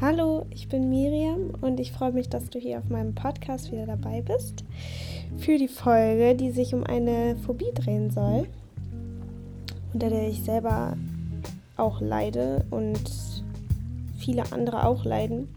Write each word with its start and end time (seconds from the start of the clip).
Hallo, 0.00 0.46
ich 0.50 0.68
bin 0.68 0.90
Miriam 0.90 1.50
und 1.60 1.80
ich 1.80 1.90
freue 1.90 2.12
mich, 2.12 2.28
dass 2.28 2.48
du 2.50 2.60
hier 2.60 2.78
auf 2.78 2.88
meinem 2.88 3.16
Podcast 3.16 3.72
wieder 3.72 3.84
dabei 3.84 4.22
bist 4.22 4.62
für 5.38 5.58
die 5.58 5.66
Folge, 5.66 6.36
die 6.36 6.52
sich 6.52 6.72
um 6.72 6.84
eine 6.84 7.34
Phobie 7.34 7.72
drehen 7.74 8.12
soll, 8.12 8.46
unter 9.92 10.08
der 10.08 10.28
ich 10.28 10.44
selber 10.44 10.96
auch 11.76 12.00
leide 12.00 12.64
und 12.70 13.10
viele 14.16 14.44
andere 14.52 14.86
auch 14.86 15.04
leiden. 15.04 15.48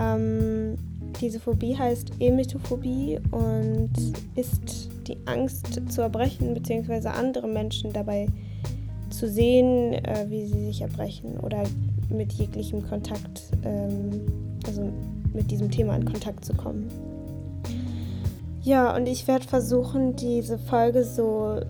Ähm, 0.00 0.78
diese 1.20 1.38
Phobie 1.38 1.76
heißt 1.76 2.12
Emetophobie 2.20 3.20
und 3.32 3.90
ist 4.34 4.88
die 5.06 5.18
Angst 5.26 5.78
zu 5.92 6.00
erbrechen 6.00 6.54
bzw. 6.54 7.08
andere 7.08 7.48
Menschen 7.48 7.92
dabei 7.92 8.28
zu 9.10 9.28
sehen, 9.28 9.92
äh, 9.92 10.24
wie 10.30 10.46
sie 10.46 10.64
sich 10.68 10.80
erbrechen 10.80 11.38
oder 11.38 11.64
mit 12.08 12.32
jeglichem 12.32 12.86
Kontakt, 12.86 13.42
ähm, 13.64 14.26
also 14.66 14.90
mit 15.32 15.50
diesem 15.50 15.70
Thema 15.70 15.96
in 15.96 16.04
Kontakt 16.04 16.44
zu 16.44 16.54
kommen. 16.54 16.88
Ja, 18.62 18.94
und 18.94 19.06
ich 19.06 19.26
werde 19.26 19.46
versuchen, 19.46 20.16
diese 20.16 20.58
Folge 20.58 21.04
so 21.04 21.60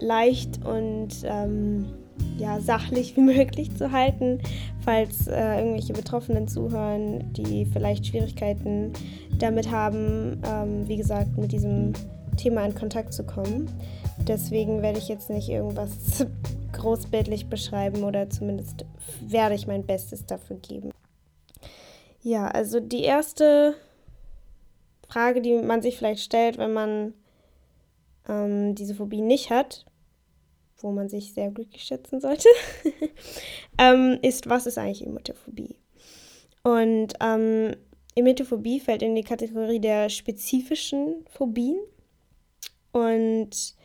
leicht 0.00 0.64
und 0.64 1.08
ähm, 1.24 1.86
ja, 2.38 2.60
sachlich 2.60 3.16
wie 3.16 3.20
möglich 3.36 3.76
zu 3.76 3.92
halten, 3.92 4.40
falls 4.80 5.26
äh, 5.26 5.58
irgendwelche 5.58 5.92
Betroffenen 5.92 6.48
zuhören, 6.48 7.32
die 7.32 7.66
vielleicht 7.66 8.06
Schwierigkeiten 8.06 8.92
damit 9.38 9.70
haben, 9.70 10.40
ähm, 10.46 10.88
wie 10.88 10.96
gesagt, 10.96 11.36
mit 11.36 11.52
diesem 11.52 11.92
Thema 12.36 12.64
in 12.64 12.74
Kontakt 12.74 13.12
zu 13.12 13.24
kommen. 13.24 13.68
Deswegen 14.26 14.82
werde 14.82 14.98
ich 14.98 15.08
jetzt 15.08 15.30
nicht 15.30 15.48
irgendwas 15.48 16.26
großbildlich 16.72 17.48
beschreiben 17.48 18.04
oder 18.04 18.30
zumindest 18.30 18.84
werde 19.20 19.54
ich 19.54 19.66
mein 19.66 19.86
Bestes 19.86 20.26
dafür 20.26 20.56
geben. 20.56 20.90
Ja, 22.22 22.48
also 22.48 22.80
die 22.80 23.02
erste 23.02 23.74
Frage, 25.08 25.40
die 25.40 25.54
man 25.62 25.82
sich 25.82 25.96
vielleicht 25.96 26.22
stellt, 26.22 26.58
wenn 26.58 26.72
man 26.72 27.14
ähm, 28.28 28.74
diese 28.74 28.94
Phobie 28.94 29.22
nicht 29.22 29.50
hat, 29.50 29.86
wo 30.78 30.92
man 30.92 31.08
sich 31.08 31.32
sehr 31.32 31.50
glücklich 31.50 31.84
schätzen 31.84 32.20
sollte, 32.20 32.48
ähm, 33.78 34.18
ist, 34.22 34.48
was 34.48 34.66
ist 34.66 34.78
eigentlich 34.78 35.06
Emetophobie? 35.06 35.76
Und 36.62 37.14
ähm, 37.20 37.74
Emetophobie 38.14 38.80
fällt 38.80 39.02
in 39.02 39.14
die 39.14 39.22
Kategorie 39.22 39.80
der 39.80 40.08
spezifischen 40.08 41.24
Phobien. 41.30 41.78
Und 42.92 43.76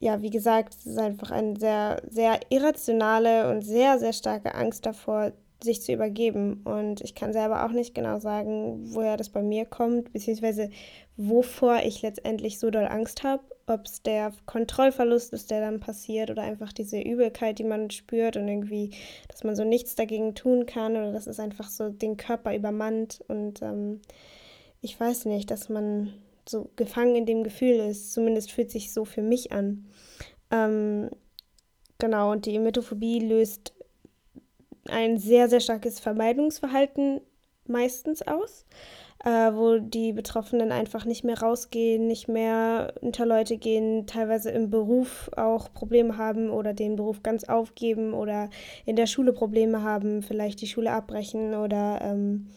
ja, 0.00 0.22
wie 0.22 0.30
gesagt, 0.30 0.74
es 0.74 0.86
ist 0.86 0.98
einfach 0.98 1.30
eine 1.30 1.58
sehr, 1.58 2.02
sehr 2.08 2.40
irrationale 2.50 3.50
und 3.50 3.62
sehr, 3.62 3.98
sehr 3.98 4.12
starke 4.12 4.54
Angst 4.54 4.86
davor, 4.86 5.32
sich 5.62 5.82
zu 5.82 5.92
übergeben. 5.92 6.62
Und 6.64 7.00
ich 7.00 7.14
kann 7.14 7.32
selber 7.32 7.64
auch 7.64 7.72
nicht 7.72 7.94
genau 7.94 8.20
sagen, 8.20 8.94
woher 8.94 9.16
das 9.16 9.28
bei 9.28 9.42
mir 9.42 9.64
kommt, 9.64 10.12
beziehungsweise 10.12 10.70
wovor 11.16 11.80
ich 11.84 12.02
letztendlich 12.02 12.60
so 12.60 12.70
doll 12.70 12.86
Angst 12.86 13.24
habe. 13.24 13.42
Ob 13.66 13.84
es 13.84 14.02
der 14.02 14.32
Kontrollverlust 14.46 15.32
ist, 15.32 15.50
der 15.50 15.60
dann 15.60 15.80
passiert, 15.80 16.30
oder 16.30 16.42
einfach 16.42 16.72
diese 16.72 17.00
Übelkeit, 17.00 17.58
die 17.58 17.64
man 17.64 17.90
spürt 17.90 18.36
und 18.36 18.48
irgendwie, 18.48 18.92
dass 19.28 19.44
man 19.44 19.56
so 19.56 19.64
nichts 19.64 19.94
dagegen 19.94 20.34
tun 20.34 20.64
kann, 20.64 20.92
oder 20.92 21.12
dass 21.12 21.26
es 21.26 21.40
einfach 21.40 21.68
so 21.68 21.90
den 21.90 22.16
Körper 22.16 22.54
übermannt. 22.54 23.22
Und 23.26 23.60
ähm, 23.60 24.00
ich 24.80 24.98
weiß 24.98 25.24
nicht, 25.24 25.50
dass 25.50 25.68
man 25.68 26.14
so 26.48 26.70
gefangen 26.76 27.16
in 27.16 27.26
dem 27.26 27.44
Gefühl 27.44 27.76
ist. 27.76 28.12
Zumindest 28.12 28.52
fühlt 28.52 28.70
sich 28.70 28.92
so 28.92 29.04
für 29.04 29.22
mich 29.22 29.52
an. 29.52 29.86
Ähm, 30.50 31.10
genau, 31.98 32.32
und 32.32 32.46
die 32.46 32.56
Emetophobie 32.56 33.20
löst 33.20 33.74
ein 34.88 35.18
sehr, 35.18 35.48
sehr 35.48 35.60
starkes 35.60 36.00
Vermeidungsverhalten 36.00 37.20
meistens 37.66 38.22
aus, 38.22 38.64
äh, 39.24 39.28
wo 39.28 39.78
die 39.78 40.12
Betroffenen 40.12 40.72
einfach 40.72 41.04
nicht 41.04 41.24
mehr 41.24 41.38
rausgehen, 41.38 42.06
nicht 42.06 42.28
mehr 42.28 42.94
unter 43.00 43.26
Leute 43.26 43.58
gehen, 43.58 44.06
teilweise 44.06 44.50
im 44.50 44.70
Beruf 44.70 45.30
auch 45.36 45.72
Probleme 45.72 46.16
haben 46.16 46.50
oder 46.50 46.72
den 46.72 46.96
Beruf 46.96 47.22
ganz 47.22 47.44
aufgeben 47.44 48.14
oder 48.14 48.48
in 48.86 48.96
der 48.96 49.06
Schule 49.06 49.32
Probleme 49.32 49.82
haben, 49.82 50.22
vielleicht 50.22 50.60
die 50.60 50.66
Schule 50.66 50.92
abbrechen 50.92 51.54
oder 51.54 52.00
ähm, 52.02 52.48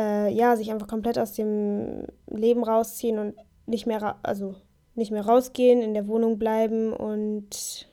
äh, 0.00 0.32
ja, 0.32 0.56
sich 0.56 0.70
einfach 0.70 0.88
komplett 0.88 1.18
aus 1.18 1.32
dem 1.34 2.06
Leben 2.26 2.64
rausziehen 2.64 3.18
und 3.18 3.34
nicht 3.66 3.86
mehr, 3.86 4.16
also 4.22 4.56
nicht 4.94 5.10
mehr 5.10 5.26
rausgehen, 5.26 5.82
in 5.82 5.94
der 5.94 6.08
Wohnung 6.08 6.38
bleiben 6.38 6.92
und 6.92 7.86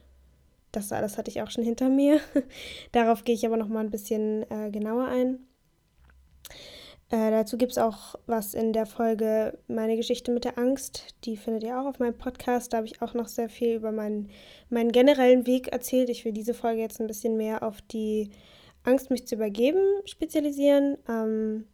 das 0.71 0.91
alles 0.91 1.17
hatte 1.17 1.29
ich 1.29 1.41
auch 1.41 1.51
schon 1.51 1.63
hinter 1.63 1.89
mir. 1.89 2.19
Darauf 2.91 3.23
gehe 3.23 3.35
ich 3.35 3.45
aber 3.45 3.57
noch 3.57 3.67
mal 3.67 3.81
ein 3.81 3.91
bisschen 3.91 4.49
äh, 4.49 4.71
genauer 4.71 5.07
ein. 5.07 5.39
Äh, 7.09 7.31
dazu 7.31 7.57
gibt 7.57 7.71
es 7.71 7.77
auch 7.77 8.15
was 8.25 8.53
in 8.53 8.73
der 8.73 8.85
Folge 8.85 9.57
Meine 9.67 9.95
Geschichte 9.95 10.31
mit 10.31 10.45
der 10.45 10.57
Angst. 10.57 11.15
Die 11.23 11.37
findet 11.37 11.63
ihr 11.63 11.79
auch 11.79 11.85
auf 11.85 11.99
meinem 11.99 12.17
Podcast. 12.17 12.71
Da 12.71 12.77
habe 12.77 12.87
ich 12.87 13.01
auch 13.01 13.13
noch 13.13 13.27
sehr 13.27 13.49
viel 13.49 13.75
über 13.75 13.91
meinen, 13.91 14.29
meinen 14.69 14.91
generellen 14.91 15.45
Weg 15.45 15.69
erzählt. 15.69 16.09
Ich 16.09 16.25
will 16.25 16.33
diese 16.33 16.53
Folge 16.53 16.81
jetzt 16.81 16.99
ein 16.99 17.07
bisschen 17.07 17.37
mehr 17.37 17.63
auf 17.63 17.81
die 17.81 18.29
Angst, 18.83 19.09
mich 19.09 19.25
zu 19.25 19.35
übergeben, 19.35 19.81
spezialisieren. 20.05 20.97
Ähm, 21.07 21.65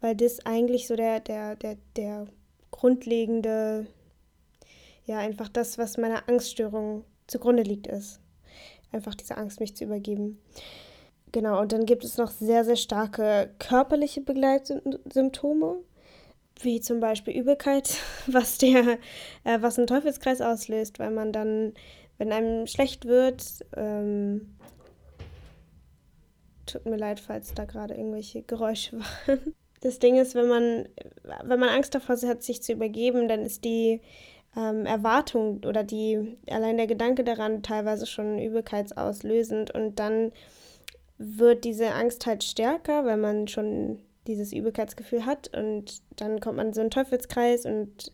weil 0.00 0.14
das 0.14 0.44
eigentlich 0.46 0.86
so 0.86 0.96
der, 0.96 1.20
der, 1.20 1.56
der, 1.56 1.76
der 1.96 2.26
grundlegende, 2.70 3.86
ja, 5.04 5.18
einfach 5.18 5.48
das, 5.48 5.78
was 5.78 5.96
meiner 5.96 6.28
Angststörung 6.28 7.04
zugrunde 7.26 7.62
liegt, 7.62 7.86
ist. 7.86 8.20
Einfach 8.92 9.14
diese 9.14 9.36
Angst, 9.36 9.60
mich 9.60 9.76
zu 9.76 9.84
übergeben. 9.84 10.40
Genau, 11.32 11.60
und 11.60 11.72
dann 11.72 11.84
gibt 11.84 12.04
es 12.04 12.16
noch 12.16 12.30
sehr, 12.30 12.64
sehr 12.64 12.76
starke 12.76 13.50
körperliche 13.58 14.20
Begleitsymptome, 14.20 15.76
wie 16.60 16.80
zum 16.80 17.00
Beispiel 17.00 17.36
Übelkeit, 17.36 17.98
was 18.26 18.58
der, 18.58 18.98
äh, 19.44 19.60
was 19.60 19.78
einen 19.78 19.86
Teufelskreis 19.86 20.40
auslöst, 20.40 20.98
weil 20.98 21.10
man 21.10 21.32
dann, 21.32 21.74
wenn 22.16 22.32
einem 22.32 22.66
schlecht 22.66 23.04
wird, 23.04 23.42
ähm, 23.76 24.56
tut 26.66 26.86
mir 26.86 26.96
leid, 26.96 27.20
falls 27.20 27.54
da 27.54 27.64
gerade 27.64 27.94
irgendwelche 27.94 28.42
Geräusche 28.42 28.98
waren 29.26 29.54
das 29.80 29.98
Ding 29.98 30.16
ist, 30.16 30.34
wenn 30.34 30.48
man, 30.48 30.88
wenn 31.44 31.60
man 31.60 31.68
Angst 31.68 31.94
davor 31.94 32.16
hat, 32.16 32.42
sich 32.42 32.62
zu 32.62 32.72
übergeben, 32.72 33.28
dann 33.28 33.42
ist 33.42 33.64
die 33.64 34.00
ähm, 34.56 34.86
Erwartung 34.86 35.60
oder 35.66 35.84
die, 35.84 36.36
allein 36.50 36.76
der 36.76 36.86
Gedanke 36.86 37.24
daran 37.24 37.62
teilweise 37.62 38.06
schon 38.06 38.38
übelkeitsauslösend 38.38 39.72
und 39.72 39.98
dann 39.98 40.32
wird 41.18 41.64
diese 41.64 41.92
Angst 41.92 42.26
halt 42.26 42.44
stärker, 42.44 43.04
weil 43.04 43.16
man 43.16 43.48
schon 43.48 43.98
dieses 44.26 44.52
Übelkeitsgefühl 44.52 45.26
hat 45.26 45.56
und 45.56 46.02
dann 46.16 46.40
kommt 46.40 46.56
man 46.56 46.68
in 46.68 46.72
so 46.74 46.80
einen 46.80 46.90
Teufelskreis 46.90 47.64
und 47.64 48.12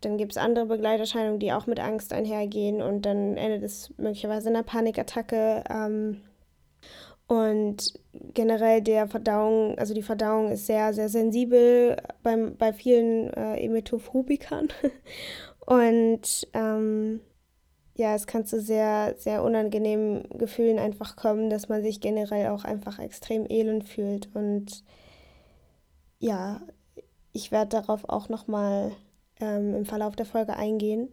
dann 0.00 0.18
gibt 0.18 0.32
es 0.32 0.38
andere 0.38 0.66
Begleiterscheinungen, 0.66 1.38
die 1.38 1.52
auch 1.52 1.66
mit 1.66 1.80
Angst 1.80 2.12
einhergehen 2.12 2.82
und 2.82 3.02
dann 3.02 3.36
endet 3.36 3.62
es 3.62 3.92
möglicherweise 3.96 4.50
in 4.50 4.56
einer 4.56 4.64
Panikattacke. 4.64 5.64
Ähm, 5.70 6.20
und 7.26 7.94
generell 8.34 8.82
der 8.82 9.08
Verdauung, 9.08 9.78
also 9.78 9.94
die 9.94 10.02
Verdauung 10.02 10.50
ist 10.50 10.66
sehr, 10.66 10.92
sehr 10.92 11.08
sensibel 11.08 11.96
beim, 12.22 12.56
bei 12.56 12.72
vielen 12.72 13.32
äh, 13.32 13.56
Emetophobikern. 13.56 14.68
Und 15.66 16.46
ähm, 16.52 17.20
ja, 17.94 18.14
es 18.14 18.26
kann 18.26 18.44
zu 18.44 18.60
sehr, 18.60 19.14
sehr 19.16 19.42
unangenehmen 19.42 20.28
Gefühlen 20.36 20.78
einfach 20.78 21.16
kommen, 21.16 21.48
dass 21.48 21.70
man 21.70 21.82
sich 21.82 22.00
generell 22.00 22.48
auch 22.48 22.64
einfach 22.64 22.98
extrem 22.98 23.46
elend 23.48 23.84
fühlt. 23.84 24.28
Und 24.34 24.84
ja, 26.18 26.60
ich 27.32 27.50
werde 27.50 27.70
darauf 27.70 28.06
auch 28.06 28.28
nochmal 28.28 28.92
ähm, 29.40 29.74
im 29.74 29.84
Verlauf 29.86 30.16
der 30.16 30.26
Folge 30.26 30.56
eingehen. 30.56 31.08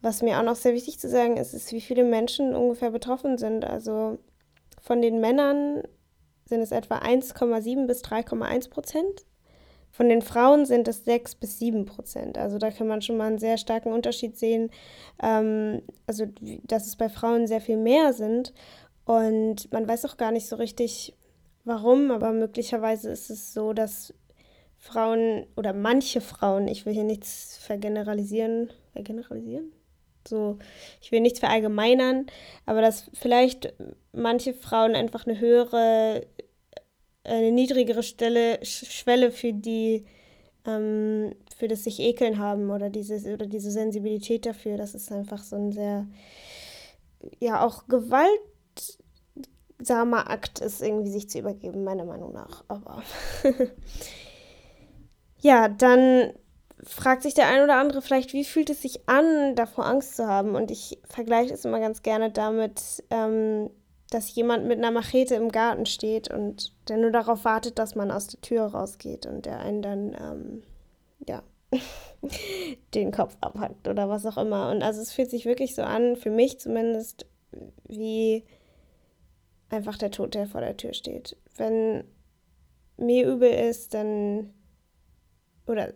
Was 0.00 0.22
mir 0.22 0.40
auch 0.40 0.44
noch 0.44 0.56
sehr 0.56 0.74
wichtig 0.74 0.98
zu 0.98 1.08
sagen 1.08 1.36
ist, 1.36 1.54
ist, 1.54 1.70
wie 1.70 1.80
viele 1.80 2.02
Menschen 2.02 2.56
ungefähr 2.56 2.90
betroffen 2.90 3.38
sind. 3.38 3.64
Also 3.64 4.18
von 4.82 5.00
den 5.00 5.20
Männern 5.20 5.82
sind 6.44 6.60
es 6.60 6.72
etwa 6.72 6.98
1,7 6.98 7.86
bis 7.86 8.02
3,1 8.02 8.68
Prozent. 8.68 9.24
Von 9.90 10.08
den 10.08 10.22
Frauen 10.22 10.66
sind 10.66 10.88
es 10.88 11.04
6 11.04 11.36
bis 11.36 11.58
7 11.60 11.84
Prozent. 11.86 12.36
Also 12.36 12.58
da 12.58 12.70
kann 12.70 12.88
man 12.88 13.00
schon 13.00 13.16
mal 13.16 13.28
einen 13.28 13.38
sehr 13.38 13.58
starken 13.58 13.92
Unterschied 13.92 14.36
sehen. 14.36 14.70
Ähm, 15.22 15.82
also, 16.06 16.26
dass 16.64 16.86
es 16.86 16.96
bei 16.96 17.08
Frauen 17.08 17.46
sehr 17.46 17.60
viel 17.60 17.76
mehr 17.76 18.12
sind. 18.12 18.52
Und 19.04 19.72
man 19.72 19.86
weiß 19.86 20.04
auch 20.04 20.16
gar 20.16 20.32
nicht 20.32 20.48
so 20.48 20.56
richtig, 20.56 21.16
warum, 21.64 22.10
aber 22.10 22.32
möglicherweise 22.32 23.10
ist 23.10 23.30
es 23.30 23.54
so, 23.54 23.72
dass 23.72 24.12
Frauen 24.78 25.46
oder 25.56 25.72
manche 25.72 26.20
Frauen, 26.20 26.66
ich 26.66 26.86
will 26.86 26.92
hier 26.92 27.04
nichts 27.04 27.56
vergeneralisieren, 27.58 28.72
vergeneralisieren? 28.92 29.72
So, 30.26 30.58
ich 31.00 31.12
will 31.12 31.20
nichts 31.20 31.40
verallgemeinern, 31.40 32.26
aber 32.66 32.80
dass 32.80 33.10
vielleicht 33.14 33.74
manche 34.12 34.54
Frauen 34.54 34.94
einfach 34.94 35.26
eine 35.26 35.40
höhere, 35.40 36.26
eine 37.24 37.52
niedrigere 37.52 38.02
Stelle, 38.02 38.64
Schwelle 38.64 39.30
für 39.32 39.52
die, 39.52 40.04
ähm, 40.66 41.34
für 41.56 41.68
das 41.68 41.84
sich 41.84 42.00
ekeln 42.00 42.38
haben 42.38 42.70
oder 42.70 42.90
diese, 42.90 43.32
oder 43.32 43.46
diese 43.46 43.70
Sensibilität 43.70 44.46
dafür. 44.46 44.76
Das 44.76 44.94
ist 44.94 45.10
einfach 45.10 45.42
so 45.42 45.56
ein 45.56 45.72
sehr, 45.72 46.06
ja, 47.40 47.64
auch 47.64 47.86
Gewalt, 47.88 48.40
seltsamer 49.82 50.30
Akt 50.30 50.60
ist, 50.60 50.80
irgendwie 50.80 51.10
sich 51.10 51.28
zu 51.28 51.38
übergeben, 51.38 51.84
meiner 51.84 52.04
Meinung 52.04 52.32
nach. 52.32 52.64
Aber 52.68 53.02
ja, 55.40 55.68
dann 55.68 56.32
fragt 56.84 57.22
sich 57.22 57.34
der 57.34 57.48
ein 57.48 57.62
oder 57.62 57.76
andere 57.76 58.02
vielleicht, 58.02 58.32
wie 58.32 58.44
fühlt 58.44 58.70
es 58.70 58.82
sich 58.82 59.08
an, 59.08 59.54
davor 59.54 59.86
Angst 59.86 60.16
zu 60.16 60.26
haben? 60.26 60.54
Und 60.54 60.70
ich 60.70 60.98
vergleiche 61.04 61.54
es 61.54 61.64
immer 61.64 61.80
ganz 61.80 62.02
gerne 62.02 62.30
damit, 62.30 63.04
ähm, 63.10 63.70
dass 64.10 64.34
jemand 64.34 64.66
mit 64.66 64.78
einer 64.78 64.90
Machete 64.90 65.36
im 65.36 65.50
Garten 65.50 65.86
steht 65.86 66.30
und 66.30 66.72
der 66.88 66.98
nur 66.98 67.10
darauf 67.10 67.44
wartet, 67.44 67.78
dass 67.78 67.94
man 67.94 68.10
aus 68.10 68.26
der 68.26 68.40
Tür 68.40 68.66
rausgeht 68.66 69.26
und 69.26 69.46
der 69.46 69.60
einen 69.60 69.82
dann, 69.82 70.16
ähm, 70.20 70.62
ja, 71.26 71.42
den 72.94 73.12
Kopf 73.12 73.36
abhackt 73.40 73.88
oder 73.88 74.08
was 74.08 74.26
auch 74.26 74.36
immer. 74.36 74.70
Und 74.70 74.82
also 74.82 75.00
es 75.00 75.12
fühlt 75.12 75.30
sich 75.30 75.44
wirklich 75.44 75.74
so 75.74 75.82
an, 75.82 76.16
für 76.16 76.30
mich 76.30 76.58
zumindest, 76.58 77.26
wie 77.86 78.44
einfach 79.70 79.96
der 79.96 80.10
Tod, 80.10 80.34
der 80.34 80.46
vor 80.46 80.60
der 80.60 80.76
Tür 80.76 80.92
steht. 80.92 81.36
Wenn 81.56 82.04
mir 82.98 83.26
übel 83.26 83.50
ist, 83.50 83.94
dann, 83.94 84.52
oder 85.66 85.94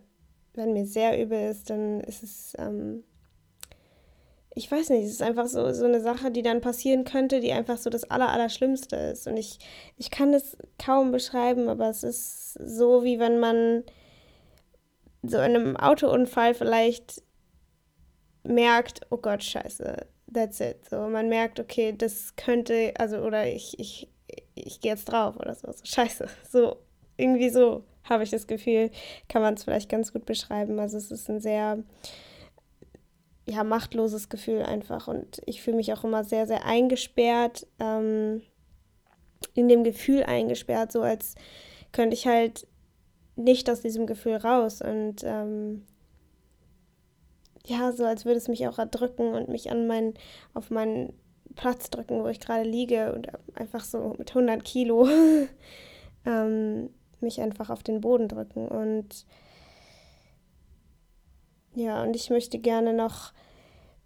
wenn 0.56 0.72
mir 0.72 0.86
sehr 0.86 1.20
übel 1.20 1.50
ist, 1.50 1.70
dann 1.70 2.00
ist 2.00 2.22
es, 2.22 2.52
ähm, 2.58 3.04
ich 4.54 4.70
weiß 4.70 4.88
nicht, 4.90 5.04
es 5.04 5.12
ist 5.12 5.22
einfach 5.22 5.46
so, 5.46 5.70
so 5.72 5.84
eine 5.84 6.00
Sache, 6.00 6.30
die 6.30 6.42
dann 6.42 6.62
passieren 6.62 7.04
könnte, 7.04 7.40
die 7.40 7.52
einfach 7.52 7.76
so 7.76 7.90
das 7.90 8.10
Aller, 8.10 8.30
Allerschlimmste 8.30 8.96
ist. 8.96 9.26
Und 9.26 9.36
ich, 9.36 9.58
ich 9.98 10.10
kann 10.10 10.32
das 10.32 10.56
kaum 10.82 11.12
beschreiben, 11.12 11.68
aber 11.68 11.90
es 11.90 12.02
ist 12.02 12.54
so, 12.54 13.04
wie 13.04 13.18
wenn 13.18 13.38
man 13.38 13.84
so 15.22 15.36
in 15.38 15.56
einem 15.56 15.76
Autounfall 15.76 16.54
vielleicht 16.54 17.22
merkt, 18.44 19.00
oh 19.10 19.18
Gott, 19.18 19.42
scheiße, 19.42 20.06
that's 20.32 20.60
it. 20.60 20.88
So, 20.88 21.08
man 21.08 21.28
merkt, 21.28 21.60
okay, 21.60 21.94
das 21.96 22.34
könnte, 22.36 22.94
also, 22.98 23.18
oder 23.18 23.46
ich, 23.46 23.78
ich, 23.78 24.08
ich 24.54 24.80
gehe 24.80 24.92
jetzt 24.92 25.06
drauf 25.06 25.36
oder 25.36 25.54
so, 25.54 25.70
so, 25.70 25.84
scheiße. 25.84 26.28
So, 26.50 26.78
irgendwie 27.16 27.50
so 27.50 27.84
habe 28.08 28.24
ich 28.24 28.30
das 28.30 28.46
Gefühl, 28.46 28.90
kann 29.28 29.42
man 29.42 29.54
es 29.54 29.64
vielleicht 29.64 29.88
ganz 29.88 30.12
gut 30.12 30.26
beschreiben. 30.26 30.78
Also 30.78 30.96
es 30.96 31.10
ist 31.10 31.28
ein 31.28 31.40
sehr, 31.40 31.78
ja, 33.46 33.64
machtloses 33.64 34.28
Gefühl 34.28 34.62
einfach. 34.62 35.08
Und 35.08 35.42
ich 35.46 35.62
fühle 35.62 35.76
mich 35.76 35.92
auch 35.92 36.04
immer 36.04 36.24
sehr, 36.24 36.46
sehr 36.46 36.64
eingesperrt, 36.64 37.66
ähm, 37.78 38.42
in 39.54 39.68
dem 39.68 39.84
Gefühl 39.84 40.22
eingesperrt, 40.22 40.92
so 40.92 41.02
als 41.02 41.34
könnte 41.92 42.14
ich 42.14 42.26
halt 42.26 42.66
nicht 43.36 43.70
aus 43.70 43.80
diesem 43.80 44.06
Gefühl 44.06 44.36
raus. 44.36 44.82
Und 44.82 45.22
ähm, 45.24 45.84
ja, 47.66 47.92
so 47.92 48.04
als 48.04 48.24
würde 48.24 48.38
es 48.38 48.48
mich 48.48 48.66
auch 48.66 48.78
erdrücken 48.78 49.34
und 49.34 49.48
mich 49.48 49.70
an 49.70 49.86
meinen, 49.86 50.14
auf 50.54 50.70
meinen 50.70 51.12
Platz 51.54 51.90
drücken, 51.90 52.22
wo 52.22 52.28
ich 52.28 52.40
gerade 52.40 52.68
liege 52.68 53.12
und 53.12 53.28
einfach 53.58 53.84
so 53.84 54.14
mit 54.18 54.30
100 54.30 54.64
Kilo 54.64 55.08
ähm, 56.26 56.90
mich 57.20 57.40
einfach 57.40 57.70
auf 57.70 57.82
den 57.82 58.00
Boden 58.00 58.28
drücken. 58.28 58.68
Und 58.68 59.26
ja, 61.74 62.02
und 62.02 62.16
ich 62.16 62.30
möchte 62.30 62.58
gerne 62.58 62.92
noch 62.92 63.32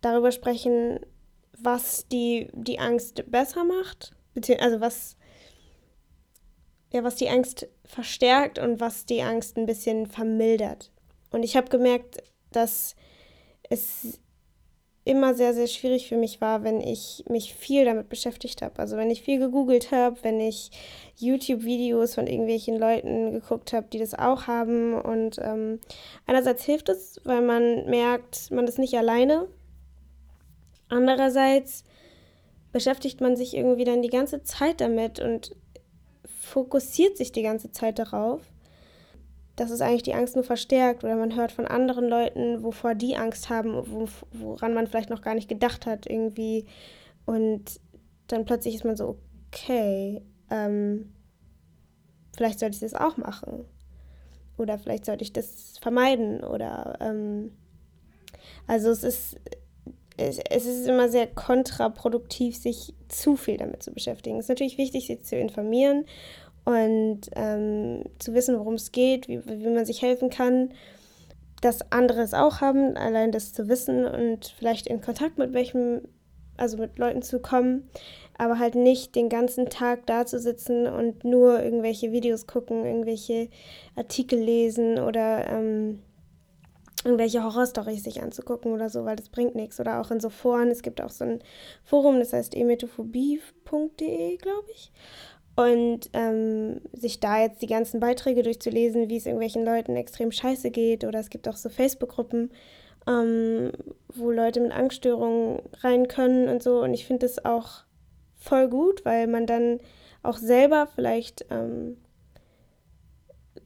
darüber 0.00 0.32
sprechen, 0.32 1.00
was 1.58 2.08
die, 2.08 2.48
die 2.52 2.78
Angst 2.78 3.30
besser 3.30 3.64
macht, 3.64 4.12
also 4.58 4.80
was, 4.80 5.16
ja, 6.92 7.04
was 7.04 7.16
die 7.16 7.28
Angst 7.28 7.68
verstärkt 7.84 8.58
und 8.58 8.80
was 8.80 9.06
die 9.06 9.22
Angst 9.22 9.56
ein 9.56 9.66
bisschen 9.66 10.06
vermildert. 10.06 10.90
Und 11.30 11.42
ich 11.42 11.56
habe 11.56 11.68
gemerkt, 11.68 12.22
dass 12.50 12.96
es 13.68 14.20
immer 15.10 15.34
sehr, 15.34 15.54
sehr 15.54 15.66
schwierig 15.66 16.08
für 16.08 16.16
mich 16.16 16.40
war, 16.40 16.62
wenn 16.62 16.80
ich 16.80 17.24
mich 17.28 17.54
viel 17.54 17.84
damit 17.84 18.08
beschäftigt 18.08 18.62
habe. 18.62 18.78
Also 18.78 18.96
wenn 18.96 19.10
ich 19.10 19.22
viel 19.22 19.40
gegoogelt 19.40 19.90
habe, 19.90 20.16
wenn 20.22 20.38
ich 20.38 20.70
YouTube-Videos 21.16 22.14
von 22.14 22.28
irgendwelchen 22.28 22.78
Leuten 22.78 23.32
geguckt 23.32 23.72
habe, 23.72 23.88
die 23.92 23.98
das 23.98 24.14
auch 24.14 24.46
haben. 24.46 24.94
Und 24.94 25.38
ähm, 25.42 25.80
einerseits 26.26 26.64
hilft 26.64 26.88
es, 26.88 27.20
weil 27.24 27.42
man 27.42 27.90
merkt, 27.90 28.52
man 28.52 28.68
ist 28.68 28.78
nicht 28.78 28.94
alleine. 28.94 29.48
Andererseits 30.88 31.82
beschäftigt 32.72 33.20
man 33.20 33.36
sich 33.36 33.56
irgendwie 33.56 33.84
dann 33.84 34.02
die 34.02 34.08
ganze 34.08 34.44
Zeit 34.44 34.80
damit 34.80 35.18
und 35.18 35.56
fokussiert 36.40 37.16
sich 37.16 37.32
die 37.32 37.42
ganze 37.42 37.72
Zeit 37.72 37.98
darauf 37.98 38.49
dass 39.60 39.70
es 39.70 39.82
eigentlich 39.82 40.04
die 40.04 40.14
Angst 40.14 40.36
nur 40.36 40.44
verstärkt 40.44 41.04
oder 41.04 41.16
man 41.16 41.36
hört 41.36 41.52
von 41.52 41.66
anderen 41.66 42.08
Leuten, 42.08 42.62
wovor 42.62 42.94
die 42.94 43.16
Angst 43.16 43.50
haben, 43.50 43.74
wo, 43.74 44.08
woran 44.32 44.72
man 44.72 44.86
vielleicht 44.86 45.10
noch 45.10 45.20
gar 45.20 45.34
nicht 45.34 45.50
gedacht 45.50 45.84
hat 45.84 46.06
irgendwie. 46.06 46.64
Und 47.26 47.78
dann 48.28 48.46
plötzlich 48.46 48.76
ist 48.76 48.86
man 48.86 48.96
so, 48.96 49.18
okay, 49.48 50.22
ähm, 50.50 51.12
vielleicht 52.34 52.58
sollte 52.58 52.76
ich 52.76 52.80
das 52.80 52.94
auch 52.94 53.18
machen. 53.18 53.66
Oder 54.56 54.78
vielleicht 54.78 55.04
sollte 55.04 55.24
ich 55.24 55.34
das 55.34 55.76
vermeiden. 55.76 56.42
Oder 56.42 56.96
ähm, 57.02 57.52
also 58.66 58.88
es 58.88 59.04
ist, 59.04 59.36
es, 60.16 60.38
es 60.38 60.64
ist 60.64 60.88
immer 60.88 61.10
sehr 61.10 61.26
kontraproduktiv, 61.26 62.56
sich 62.56 62.94
zu 63.08 63.36
viel 63.36 63.58
damit 63.58 63.82
zu 63.82 63.92
beschäftigen. 63.92 64.38
Es 64.38 64.46
ist 64.46 64.48
natürlich 64.48 64.78
wichtig, 64.78 65.06
sich 65.06 65.22
zu 65.22 65.36
informieren 65.36 66.06
und 66.64 67.20
ähm, 67.34 68.04
zu 68.18 68.34
wissen, 68.34 68.58
worum 68.58 68.74
es 68.74 68.92
geht, 68.92 69.28
wie, 69.28 69.44
wie 69.46 69.70
man 69.70 69.86
sich 69.86 70.02
helfen 70.02 70.30
kann, 70.30 70.72
dass 71.60 71.92
andere 71.92 72.22
es 72.22 72.34
auch 72.34 72.60
haben, 72.60 72.96
allein 72.96 73.32
das 73.32 73.52
zu 73.52 73.68
wissen 73.68 74.06
und 74.06 74.54
vielleicht 74.58 74.86
in 74.86 75.00
Kontakt 75.00 75.38
mit 75.38 75.52
welchem, 75.52 76.02
also 76.56 76.78
mit 76.78 76.98
Leuten 76.98 77.22
zu 77.22 77.40
kommen, 77.40 77.88
aber 78.38 78.58
halt 78.58 78.74
nicht 78.74 79.14
den 79.14 79.28
ganzen 79.28 79.68
Tag 79.68 80.06
da 80.06 80.24
zu 80.24 80.38
sitzen 80.38 80.86
und 80.86 81.24
nur 81.24 81.62
irgendwelche 81.62 82.12
Videos 82.12 82.46
gucken, 82.46 82.86
irgendwelche 82.86 83.48
Artikel 83.96 84.38
lesen 84.38 84.98
oder 84.98 85.46
ähm, 85.48 86.00
irgendwelche 87.04 87.42
Horrorstories 87.42 88.04
sich 88.04 88.22
anzugucken 88.22 88.72
oder 88.72 88.90
so, 88.90 89.04
weil 89.04 89.16
das 89.16 89.28
bringt 89.28 89.54
nichts. 89.54 89.80
Oder 89.80 90.00
auch 90.00 90.10
in 90.10 90.20
so 90.20 90.28
Foren. 90.30 90.68
Es 90.68 90.82
gibt 90.82 91.00
auch 91.00 91.10
so 91.10 91.24
ein 91.24 91.40
Forum, 91.82 92.18
das 92.18 92.32
heißt 92.32 92.54
emetophobie.de, 92.54 94.36
glaube 94.36 94.68
ich. 94.74 94.92
Und 95.56 96.10
ähm, 96.12 96.80
sich 96.92 97.20
da 97.20 97.42
jetzt 97.42 97.60
die 97.60 97.66
ganzen 97.66 98.00
Beiträge 98.00 98.42
durchzulesen, 98.42 99.08
wie 99.08 99.16
es 99.16 99.26
irgendwelchen 99.26 99.64
Leuten 99.64 99.96
extrem 99.96 100.32
scheiße 100.32 100.70
geht. 100.70 101.04
Oder 101.04 101.20
es 101.20 101.28
gibt 101.28 101.48
auch 101.48 101.56
so 101.56 101.68
Facebook-Gruppen, 101.68 102.50
ähm, 103.06 103.72
wo 104.14 104.30
Leute 104.30 104.60
mit 104.60 104.72
Angststörungen 104.72 105.60
rein 105.82 106.08
können 106.08 106.48
und 106.48 106.62
so. 106.62 106.82
Und 106.82 106.94
ich 106.94 107.06
finde 107.06 107.26
das 107.26 107.44
auch 107.44 107.84
voll 108.36 108.68
gut, 108.68 109.04
weil 109.04 109.26
man 109.26 109.46
dann 109.46 109.80
auch 110.22 110.38
selber 110.38 110.88
vielleicht 110.94 111.46
ähm, 111.50 111.98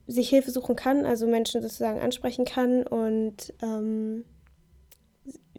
sich 0.06 0.28
Hilfe 0.28 0.50
suchen 0.50 0.76
kann, 0.76 1.06
also 1.06 1.26
Menschen 1.26 1.62
sozusagen 1.62 2.00
ansprechen 2.00 2.44
kann 2.44 2.86
und 2.86 3.54
ähm, 3.62 4.24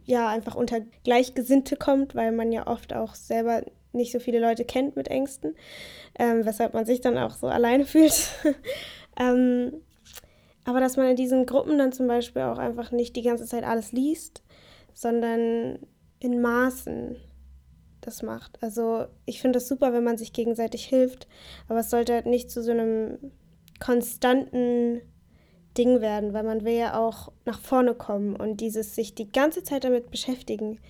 ja, 0.04 0.28
einfach 0.28 0.54
unter 0.54 0.80
Gleichgesinnte 1.02 1.76
kommt, 1.76 2.14
weil 2.14 2.30
man 2.30 2.52
ja 2.52 2.66
oft 2.68 2.94
auch 2.94 3.16
selber 3.16 3.62
nicht 3.96 4.12
so 4.12 4.20
viele 4.20 4.38
Leute 4.38 4.64
kennt 4.64 4.96
mit 4.96 5.08
Ängsten, 5.08 5.56
ähm, 6.18 6.44
weshalb 6.44 6.74
man 6.74 6.86
sich 6.86 7.00
dann 7.00 7.18
auch 7.18 7.34
so 7.34 7.46
alleine 7.48 7.84
fühlt. 7.84 8.30
ähm, 9.18 9.72
aber 10.64 10.80
dass 10.80 10.96
man 10.96 11.08
in 11.08 11.16
diesen 11.16 11.46
Gruppen 11.46 11.78
dann 11.78 11.92
zum 11.92 12.08
Beispiel 12.08 12.42
auch 12.42 12.58
einfach 12.58 12.90
nicht 12.90 13.14
die 13.16 13.22
ganze 13.22 13.46
Zeit 13.46 13.64
alles 13.64 13.92
liest, 13.92 14.42
sondern 14.92 15.78
in 16.18 16.40
Maßen 16.40 17.16
das 18.00 18.22
macht. 18.22 18.62
Also 18.62 19.06
ich 19.26 19.40
finde 19.40 19.58
das 19.58 19.68
super, 19.68 19.92
wenn 19.92 20.04
man 20.04 20.16
sich 20.16 20.32
gegenseitig 20.32 20.86
hilft, 20.86 21.28
aber 21.68 21.80
es 21.80 21.90
sollte 21.90 22.14
halt 22.14 22.26
nicht 22.26 22.50
zu 22.50 22.62
so 22.62 22.70
einem 22.70 23.18
konstanten 23.78 25.02
Ding 25.76 26.00
werden, 26.00 26.32
weil 26.32 26.44
man 26.44 26.64
will 26.64 26.74
ja 26.74 26.98
auch 26.98 27.32
nach 27.44 27.60
vorne 27.60 27.94
kommen 27.94 28.34
und 28.34 28.60
dieses 28.60 28.94
sich 28.94 29.14
die 29.14 29.30
ganze 29.30 29.62
Zeit 29.62 29.84
damit 29.84 30.10
beschäftigen, 30.10 30.80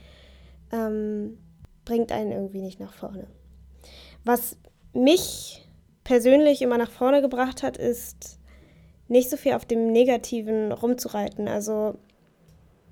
ähm, 0.73 1.39
bringt 1.87 2.13
einen 2.13 2.33
irgendwie 2.33 2.61
nicht 2.61 2.79
nach 2.79 2.93
vorne. 2.93 3.27
Was 4.25 4.59
mich 4.93 5.67
persönlich 6.05 6.61
immer 6.61 6.77
nach 6.77 6.91
vorne 6.91 7.23
gebracht 7.23 7.63
hat, 7.63 7.79
ist 7.79 8.39
nicht 9.09 9.31
so 9.31 9.39
viel 9.39 9.55
auf 9.55 9.65
dem 9.65 9.93
Negativen 9.93 10.73
rumzureiten. 10.73 11.49
Also 11.49 11.97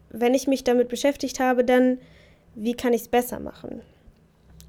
wenn 0.08 0.32
ich 0.32 0.46
mich 0.46 0.64
damit 0.64 0.88
beschäftigt 0.88 1.40
habe, 1.40 1.64
dann 1.64 1.98
wie 2.54 2.74
kann 2.74 2.92
ich 2.92 3.02
es 3.02 3.08
besser 3.08 3.40
machen? 3.40 3.82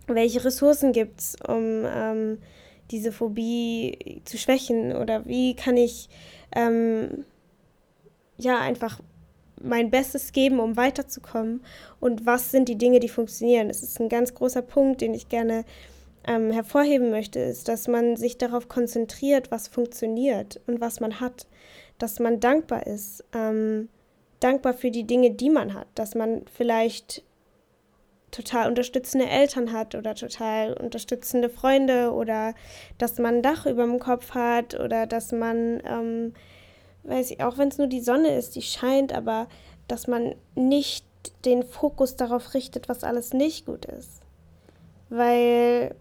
Welche 0.07 0.43
Ressourcen 0.43 0.91
gibt 0.91 1.19
es, 1.19 1.35
um 1.47 1.85
ähm, 1.85 2.39
diese 2.91 3.11
Phobie 3.11 4.21
zu 4.25 4.37
schwächen? 4.37 4.95
Oder 4.95 5.25
wie 5.25 5.55
kann 5.55 5.77
ich 5.77 6.09
ähm, 6.55 7.25
ja 8.37 8.59
einfach 8.59 8.99
mein 9.61 9.89
Bestes 9.89 10.31
geben, 10.31 10.59
um 10.59 10.77
weiterzukommen? 10.77 11.63
Und 11.99 12.25
was 12.25 12.51
sind 12.51 12.69
die 12.69 12.77
Dinge, 12.77 12.99
die 12.99 13.09
funktionieren. 13.09 13.67
Das 13.67 13.83
ist 13.83 13.99
ein 13.99 14.09
ganz 14.09 14.33
großer 14.33 14.61
Punkt, 14.61 15.01
den 15.01 15.13
ich 15.13 15.29
gerne 15.29 15.65
ähm, 16.27 16.51
hervorheben 16.51 17.11
möchte, 17.11 17.39
ist, 17.39 17.67
dass 17.67 17.87
man 17.87 18.15
sich 18.15 18.37
darauf 18.37 18.67
konzentriert, 18.67 19.51
was 19.51 19.67
funktioniert 19.67 20.59
und 20.67 20.81
was 20.81 20.99
man 20.99 21.19
hat, 21.19 21.47
dass 21.97 22.19
man 22.19 22.39
dankbar 22.39 22.87
ist, 22.87 23.23
ähm, 23.33 23.89
dankbar 24.39 24.73
für 24.73 24.91
die 24.91 25.05
Dinge, 25.05 25.31
die 25.31 25.49
man 25.49 25.73
hat, 25.73 25.87
dass 25.95 26.15
man 26.15 26.45
vielleicht 26.53 27.23
total 28.31 28.67
unterstützende 28.67 29.27
Eltern 29.27 29.71
hat 29.71 29.95
oder 29.95 30.13
total 30.13 30.73
unterstützende 30.73 31.49
Freunde 31.49 32.11
oder 32.11 32.53
dass 32.97 33.17
man 33.17 33.35
ein 33.35 33.41
Dach 33.41 33.65
über 33.65 33.83
dem 33.83 33.99
Kopf 33.99 34.31
hat 34.31 34.77
oder 34.77 35.07
dass 35.07 35.31
man, 35.31 35.81
ähm, 35.87 36.33
weiß 37.07 37.31
ich, 37.31 37.43
auch 37.43 37.57
wenn 37.57 37.69
es 37.69 37.77
nur 37.77 37.87
die 37.87 38.01
Sonne 38.01 38.35
ist, 38.35 38.55
die 38.55 38.61
scheint, 38.61 39.13
aber 39.13 39.47
dass 39.87 40.07
man 40.07 40.35
nicht 40.55 41.05
den 41.43 41.63
Fokus 41.63 42.15
darauf 42.15 42.53
richtet, 42.53 42.89
was 42.89 43.03
alles 43.03 43.33
nicht 43.33 43.65
gut 43.65 43.85
ist. 43.85 44.21
Weil 45.09 45.95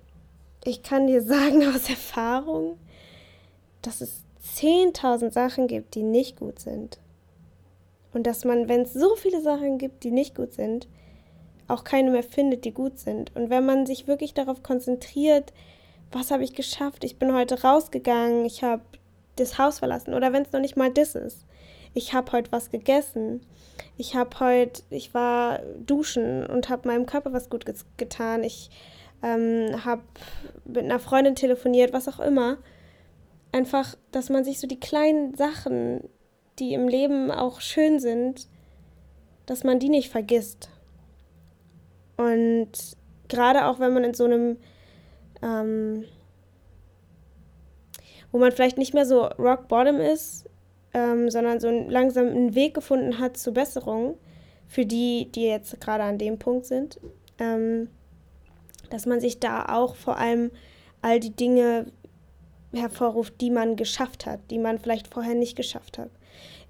ich 0.64 0.82
kann 0.82 1.06
dir 1.06 1.22
sagen 1.26 1.66
aus 1.68 1.88
Erfahrung, 1.88 2.78
dass 3.82 4.00
es 4.00 4.22
10.000 4.56 5.30
Sachen 5.30 5.66
gibt, 5.66 5.94
die 5.94 6.02
nicht 6.02 6.38
gut 6.38 6.58
sind. 6.58 6.98
Und 8.12 8.26
dass 8.26 8.44
man, 8.44 8.68
wenn 8.68 8.82
es 8.82 8.92
so 8.92 9.16
viele 9.16 9.40
Sachen 9.40 9.78
gibt, 9.78 10.04
die 10.04 10.10
nicht 10.10 10.36
gut 10.36 10.52
sind, 10.52 10.86
auch 11.66 11.82
keine 11.82 12.10
mehr 12.10 12.22
findet, 12.22 12.64
die 12.64 12.72
gut 12.72 12.98
sind. 12.98 13.34
Und 13.34 13.50
wenn 13.50 13.66
man 13.66 13.86
sich 13.86 14.06
wirklich 14.06 14.34
darauf 14.34 14.62
konzentriert, 14.62 15.52
was 16.12 16.30
habe 16.30 16.44
ich 16.44 16.54
geschafft? 16.54 17.02
Ich 17.02 17.18
bin 17.18 17.34
heute 17.34 17.62
rausgegangen, 17.62 18.44
ich 18.44 18.62
habe 18.62 18.82
das 19.36 19.58
Haus 19.58 19.80
verlassen 19.80 20.14
oder 20.14 20.32
wenn 20.32 20.42
es 20.42 20.52
noch 20.52 20.60
nicht 20.60 20.76
mal 20.76 20.90
das 20.90 21.14
ist. 21.14 21.46
Ich 21.92 22.12
habe 22.12 22.32
heute 22.32 22.52
was 22.52 22.70
gegessen. 22.70 23.40
Ich 23.96 24.14
habe 24.14 24.40
heute, 24.40 24.82
ich 24.90 25.14
war 25.14 25.60
duschen 25.84 26.46
und 26.46 26.68
habe 26.68 26.88
meinem 26.88 27.06
Körper 27.06 27.32
was 27.32 27.50
gut 27.50 27.64
getan. 27.96 28.42
Ich 28.42 28.70
ähm, 29.22 29.84
habe 29.84 30.02
mit 30.64 30.84
einer 30.84 30.98
Freundin 30.98 31.34
telefoniert, 31.34 31.92
was 31.92 32.08
auch 32.08 32.20
immer. 32.20 32.58
Einfach, 33.52 33.96
dass 34.10 34.30
man 34.30 34.44
sich 34.44 34.58
so 34.58 34.66
die 34.66 34.80
kleinen 34.80 35.34
Sachen 35.34 36.00
die 36.58 36.74
im 36.74 36.88
Leben 36.88 37.30
auch 37.30 37.60
schön 37.60 37.98
sind, 37.98 38.48
dass 39.46 39.64
man 39.64 39.78
die 39.78 39.88
nicht 39.88 40.10
vergisst. 40.10 40.70
Und 42.16 42.70
gerade 43.28 43.66
auch 43.66 43.80
wenn 43.80 43.92
man 43.92 44.04
in 44.04 44.14
so 44.14 44.24
einem, 44.24 44.56
ähm, 45.42 46.04
wo 48.34 48.38
man 48.38 48.50
vielleicht 48.50 48.78
nicht 48.78 48.94
mehr 48.94 49.06
so 49.06 49.26
rock 49.38 49.68
bottom 49.68 50.00
ist, 50.00 50.50
ähm, 50.92 51.30
sondern 51.30 51.60
so 51.60 51.70
langsam 51.70 52.26
einen 52.26 52.56
Weg 52.56 52.74
gefunden 52.74 53.20
hat 53.20 53.36
zur 53.36 53.54
Besserung, 53.54 54.18
für 54.66 54.84
die, 54.84 55.30
die 55.30 55.44
jetzt 55.44 55.80
gerade 55.80 56.02
an 56.02 56.18
dem 56.18 56.40
Punkt 56.40 56.66
sind, 56.66 56.98
ähm, 57.38 57.90
dass 58.90 59.06
man 59.06 59.20
sich 59.20 59.38
da 59.38 59.66
auch 59.66 59.94
vor 59.94 60.18
allem 60.18 60.50
all 61.00 61.20
die 61.20 61.30
Dinge 61.30 61.86
hervorruft, 62.72 63.40
die 63.40 63.50
man 63.50 63.76
geschafft 63.76 64.26
hat, 64.26 64.40
die 64.50 64.58
man 64.58 64.80
vielleicht 64.80 65.06
vorher 65.06 65.36
nicht 65.36 65.54
geschafft 65.56 65.96
hat. 65.96 66.10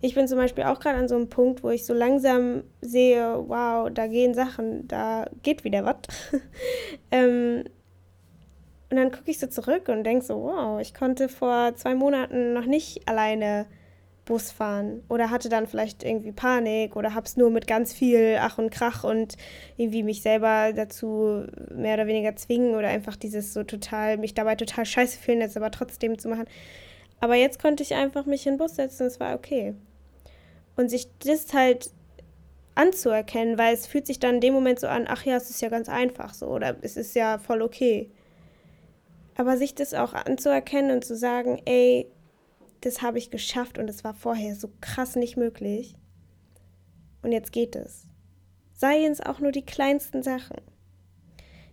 Ich 0.03 0.15
bin 0.15 0.29
zum 0.29 0.37
Beispiel 0.37 0.65
auch 0.65 0.81
gerade 0.81 0.99
an 0.99 1.09
so 1.09 1.15
einem 1.15 1.31
Punkt, 1.31 1.63
wo 1.63 1.71
ich 1.71 1.87
so 1.87 1.95
langsam 1.95 2.65
sehe, 2.83 3.43
wow, 3.49 3.89
da 3.91 4.07
gehen 4.07 4.35
Sachen, 4.35 4.87
da 4.87 5.31
geht 5.43 5.65
wieder 5.65 5.83
was. 5.87 5.97
ähm, 7.11 7.65
und 8.95 9.01
dann 9.01 9.11
gucke 9.11 9.29
ich 9.33 9.41
so 9.41 9.49
zurück 9.49 9.89
und 9.89 10.05
denke 10.05 10.25
so, 10.25 10.41
wow, 10.41 10.81
ich 10.81 10.95
konnte 10.95 11.29
vor 11.29 11.75
zwei 11.75 11.97
Monaten 11.97 12.53
noch 12.53 12.65
nicht 12.65 13.09
alleine 13.09 13.67
Bus 14.25 14.53
fahren 14.53 15.03
oder 15.09 15.31
hatte 15.31 15.49
dann 15.49 15.67
vielleicht 15.67 16.05
irgendwie 16.05 16.31
Panik 16.31 16.95
oder 16.95 17.13
habe 17.13 17.27
es 17.27 17.37
nur 17.37 17.51
mit 17.51 17.67
ganz 17.67 17.93
viel 17.93 18.39
Ach 18.41 18.57
und 18.57 18.71
Krach 18.71 19.03
und 19.03 19.37
irgendwie 19.77 20.05
mich 20.05 20.23
selber 20.23 20.73
dazu 20.73 21.45
mehr 21.75 21.95
oder 21.95 22.07
weniger 22.07 22.37
zwingen 22.37 22.77
oder 22.77 22.87
einfach 22.87 23.17
dieses 23.17 23.53
so 23.53 23.65
total, 23.65 24.17
mich 24.17 24.33
dabei 24.33 24.55
total 24.55 24.87
scheiße 24.87 25.19
fühlen, 25.19 25.41
jetzt 25.41 25.57
aber 25.57 25.73
trotzdem 25.73 26.17
zu 26.17 26.29
machen. 26.29 26.47
Aber 27.19 27.35
jetzt 27.35 27.61
konnte 27.61 27.83
ich 27.83 27.95
einfach 27.95 28.27
mich 28.27 28.47
in 28.47 28.53
den 28.53 28.59
Bus 28.59 28.77
setzen, 28.77 29.09
es 29.09 29.19
war 29.19 29.35
okay. 29.35 29.75
Und 30.77 30.89
sich 30.89 31.09
das 31.19 31.53
halt 31.53 31.91
anzuerkennen, 32.77 33.59
weil 33.59 33.75
es 33.75 33.89
fühlt 33.89 34.07
sich 34.07 34.21
dann 34.21 34.37
in 34.37 34.41
dem 34.41 34.55
Moment 34.55 34.79
so 34.79 34.87
an, 34.87 35.07
ach 35.09 35.25
ja, 35.25 35.37
es 35.37 35.51
ist 35.51 35.61
ja 35.61 35.69
ganz 35.69 35.89
einfach 35.89 36.33
so 36.33 36.47
oder 36.47 36.77
es 36.81 36.97
ist 36.97 37.17
ja 37.17 37.39
voll 37.39 37.61
okay. 37.61 38.09
Aber 39.37 39.57
sich 39.57 39.75
das 39.75 39.95
auch 39.95 40.15
anzuerkennen 40.15 40.91
und 40.93 41.05
zu 41.05 41.17
sagen, 41.17 41.61
ey, 41.65 42.11
das 42.81 43.03
habe 43.03 43.19
ich 43.19 43.31
geschafft 43.31 43.79
und 43.79 43.89
es 43.89 44.05
war 44.05 44.15
vorher 44.15 44.55
so 44.55 44.71
krass 44.81 45.17
nicht 45.17 45.37
möglich. 45.37 45.97
Und 47.23 47.33
jetzt 47.33 47.53
geht 47.53 47.75
es. 47.75 48.07
Seien 48.75 49.13
es 49.13 49.21
auch 49.21 49.41
nur 49.41 49.53
die 49.53 49.65
kleinsten 49.65 50.23
Sachen. 50.23 50.61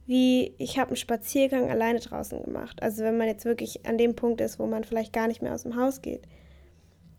Wie 0.06 0.56
ich 0.58 0.80
habe 0.80 0.90
einen 0.90 0.96
Spaziergang 0.96 1.70
alleine 1.70 2.00
draußen 2.00 2.42
gemacht. 2.44 2.82
Also 2.82 3.04
wenn 3.04 3.18
man 3.18 3.28
jetzt 3.28 3.46
wirklich 3.46 3.86
an 3.86 3.98
dem 3.98 4.16
Punkt 4.16 4.42
ist, 4.42 4.60
wo 4.60 4.66
man 4.66 4.84
vielleicht 4.84 5.14
gar 5.14 5.28
nicht 5.28 5.42
mehr 5.42 5.54
aus 5.54 5.64
dem 5.64 5.76
Haus 5.76 6.02
geht. 6.02 6.28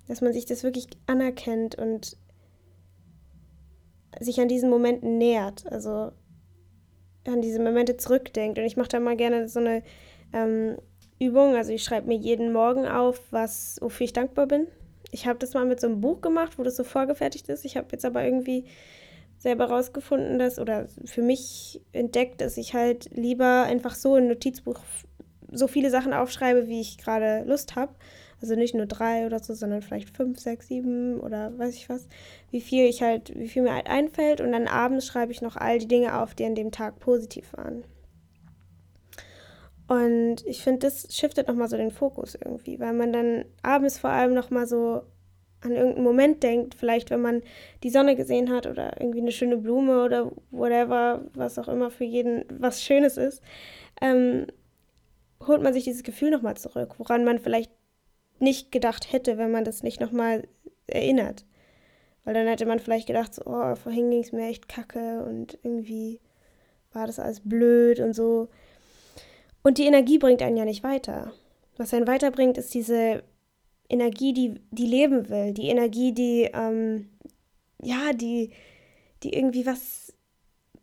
Dass 0.08 0.20
man 0.20 0.32
sich 0.32 0.46
das 0.46 0.62
wirklich 0.62 0.86
anerkennt 1.06 1.74
und 1.74 2.16
sich 4.18 4.40
an 4.40 4.48
diesen 4.48 4.70
Momenten 4.70 5.18
nähert. 5.18 5.70
Also 5.70 6.12
an 7.26 7.42
diese 7.42 7.62
Momente 7.62 7.98
zurückdenkt. 7.98 8.58
Und 8.58 8.64
ich 8.64 8.76
mache 8.76 8.88
da 8.88 9.00
mal 9.00 9.16
gerne 9.16 9.48
so 9.48 9.60
eine 9.60 9.82
ähm, 10.32 10.76
Übung. 11.18 11.54
Also 11.54 11.72
ich 11.72 11.84
schreibe 11.84 12.08
mir 12.08 12.16
jeden 12.16 12.52
Morgen 12.52 12.86
auf, 12.86 13.20
was, 13.30 13.78
wofür 13.80 14.04
ich 14.04 14.12
dankbar 14.12 14.46
bin. 14.46 14.66
Ich 15.10 15.26
habe 15.26 15.38
das 15.38 15.54
mal 15.54 15.64
mit 15.64 15.80
so 15.80 15.86
einem 15.86 16.00
Buch 16.00 16.20
gemacht, 16.20 16.58
wo 16.58 16.62
das 16.62 16.76
so 16.76 16.84
vorgefertigt 16.84 17.48
ist. 17.48 17.64
Ich 17.64 17.76
habe 17.76 17.88
jetzt 17.92 18.04
aber 18.04 18.24
irgendwie 18.24 18.64
selber 19.38 19.66
rausgefunden, 19.66 20.38
dass 20.38 20.58
oder 20.58 20.86
für 21.04 21.22
mich 21.22 21.80
entdeckt, 21.92 22.40
dass 22.40 22.56
ich 22.56 22.74
halt 22.74 23.10
lieber 23.12 23.64
einfach 23.64 23.94
so 23.94 24.14
ein 24.14 24.28
Notizbuch 24.28 24.80
so 25.50 25.66
viele 25.66 25.90
Sachen 25.90 26.12
aufschreibe, 26.12 26.68
wie 26.68 26.80
ich 26.80 26.96
gerade 26.98 27.44
Lust 27.44 27.76
habe. 27.76 27.92
Also 28.40 28.56
nicht 28.56 28.74
nur 28.74 28.86
drei 28.86 29.26
oder 29.26 29.38
so, 29.38 29.54
sondern 29.54 29.82
vielleicht 29.82 30.16
fünf, 30.16 30.40
sechs, 30.40 30.66
sieben 30.66 31.20
oder 31.20 31.56
weiß 31.58 31.74
ich 31.76 31.88
was, 31.88 32.08
wie 32.50 32.60
viel 32.60 32.86
ich 32.86 33.02
halt, 33.02 33.32
wie 33.36 33.48
viel 33.48 33.62
mir 33.62 33.74
halt 33.74 33.88
einfällt. 33.88 34.40
Und 34.40 34.52
dann 34.52 34.66
abends 34.66 35.06
schreibe 35.06 35.30
ich 35.30 35.42
noch 35.42 35.56
all 35.56 35.78
die 35.78 35.86
Dinge 35.86 36.18
auf, 36.20 36.34
die 36.34 36.44
an 36.44 36.56
dem 36.56 36.72
Tag 36.72 36.98
positiv 36.98 37.52
waren. 37.52 37.84
Und 39.92 40.46
ich 40.46 40.62
finde, 40.62 40.86
das 40.86 41.14
shiftet 41.14 41.48
nochmal 41.48 41.68
so 41.68 41.76
den 41.76 41.90
Fokus 41.90 42.34
irgendwie, 42.34 42.80
weil 42.80 42.94
man 42.94 43.12
dann 43.12 43.44
abends 43.62 43.98
vor 43.98 44.08
allem 44.08 44.32
nochmal 44.32 44.66
so 44.66 45.02
an 45.60 45.72
irgendeinen 45.72 46.04
Moment 46.04 46.42
denkt, 46.42 46.74
vielleicht 46.74 47.10
wenn 47.10 47.20
man 47.20 47.42
die 47.82 47.90
Sonne 47.90 48.16
gesehen 48.16 48.48
hat 48.48 48.66
oder 48.66 48.98
irgendwie 48.98 49.20
eine 49.20 49.32
schöne 49.32 49.58
Blume 49.58 50.02
oder 50.02 50.32
whatever, 50.50 51.26
was 51.34 51.58
auch 51.58 51.68
immer 51.68 51.90
für 51.90 52.04
jeden 52.04 52.46
was 52.48 52.82
Schönes 52.82 53.18
ist, 53.18 53.42
ähm, 54.00 54.46
holt 55.46 55.60
man 55.60 55.74
sich 55.74 55.84
dieses 55.84 56.04
Gefühl 56.04 56.30
nochmal 56.30 56.56
zurück, 56.56 56.94
woran 56.96 57.22
man 57.22 57.38
vielleicht 57.38 57.70
nicht 58.38 58.72
gedacht 58.72 59.12
hätte, 59.12 59.36
wenn 59.36 59.50
man 59.50 59.64
das 59.64 59.82
nicht 59.82 60.00
nochmal 60.00 60.48
erinnert. 60.86 61.44
Weil 62.24 62.32
dann 62.32 62.46
hätte 62.46 62.64
man 62.64 62.78
vielleicht 62.78 63.08
gedacht, 63.08 63.34
so, 63.34 63.42
oh, 63.44 63.74
vorhin 63.74 64.08
ging 64.08 64.22
es 64.22 64.32
mir 64.32 64.48
echt 64.48 64.70
kacke 64.70 65.22
und 65.24 65.58
irgendwie 65.62 66.18
war 66.94 67.06
das 67.06 67.18
alles 67.18 67.42
blöd 67.44 68.00
und 68.00 68.14
so. 68.14 68.48
Und 69.62 69.78
die 69.78 69.86
Energie 69.86 70.18
bringt 70.18 70.42
einen 70.42 70.56
ja 70.56 70.64
nicht 70.64 70.82
weiter. 70.82 71.32
Was 71.76 71.94
einen 71.94 72.06
weiterbringt, 72.06 72.58
ist 72.58 72.74
diese 72.74 73.22
Energie, 73.88 74.32
die, 74.32 74.60
die 74.70 74.86
leben 74.86 75.28
will, 75.28 75.52
die 75.52 75.68
Energie, 75.68 76.12
die, 76.12 76.50
ähm, 76.52 77.10
ja, 77.80 78.12
die, 78.12 78.52
die 79.22 79.34
irgendwie 79.34 79.66
was, 79.66 80.12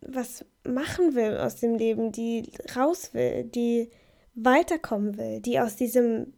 was 0.01 0.45
machen 0.63 1.15
will 1.15 1.37
aus 1.37 1.57
dem 1.57 1.75
Leben, 1.75 2.11
die 2.11 2.51
raus 2.75 3.13
will, 3.13 3.43
die 3.43 3.89
weiterkommen 4.35 5.17
will, 5.17 5.41
die 5.41 5.59
aus 5.59 5.75
diesem, 5.75 6.33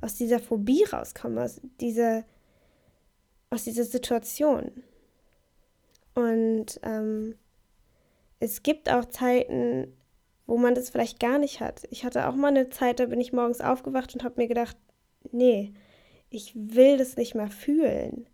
aus 0.00 0.14
dieser 0.14 0.38
Phobie 0.38 0.84
rauskommen, 0.84 1.38
aus 1.38 1.60
dieser, 1.80 2.24
aus 3.50 3.64
dieser 3.64 3.84
Situation. 3.84 4.70
Und 6.14 6.78
ähm, 6.82 7.36
es 8.38 8.62
gibt 8.62 8.90
auch 8.90 9.06
Zeiten, 9.06 9.96
wo 10.52 10.58
man 10.58 10.74
das 10.74 10.90
vielleicht 10.90 11.18
gar 11.18 11.38
nicht 11.38 11.60
hat. 11.60 11.84
Ich 11.88 12.04
hatte 12.04 12.28
auch 12.28 12.34
mal 12.34 12.48
eine 12.48 12.68
Zeit, 12.68 13.00
da 13.00 13.06
bin 13.06 13.22
ich 13.22 13.32
morgens 13.32 13.62
aufgewacht 13.62 14.12
und 14.12 14.22
habe 14.22 14.34
mir 14.38 14.48
gedacht, 14.48 14.76
nee, 15.30 15.72
ich 16.28 16.52
will 16.54 16.98
das 16.98 17.16
nicht 17.16 17.34
mehr 17.34 17.48
fühlen. 17.48 18.28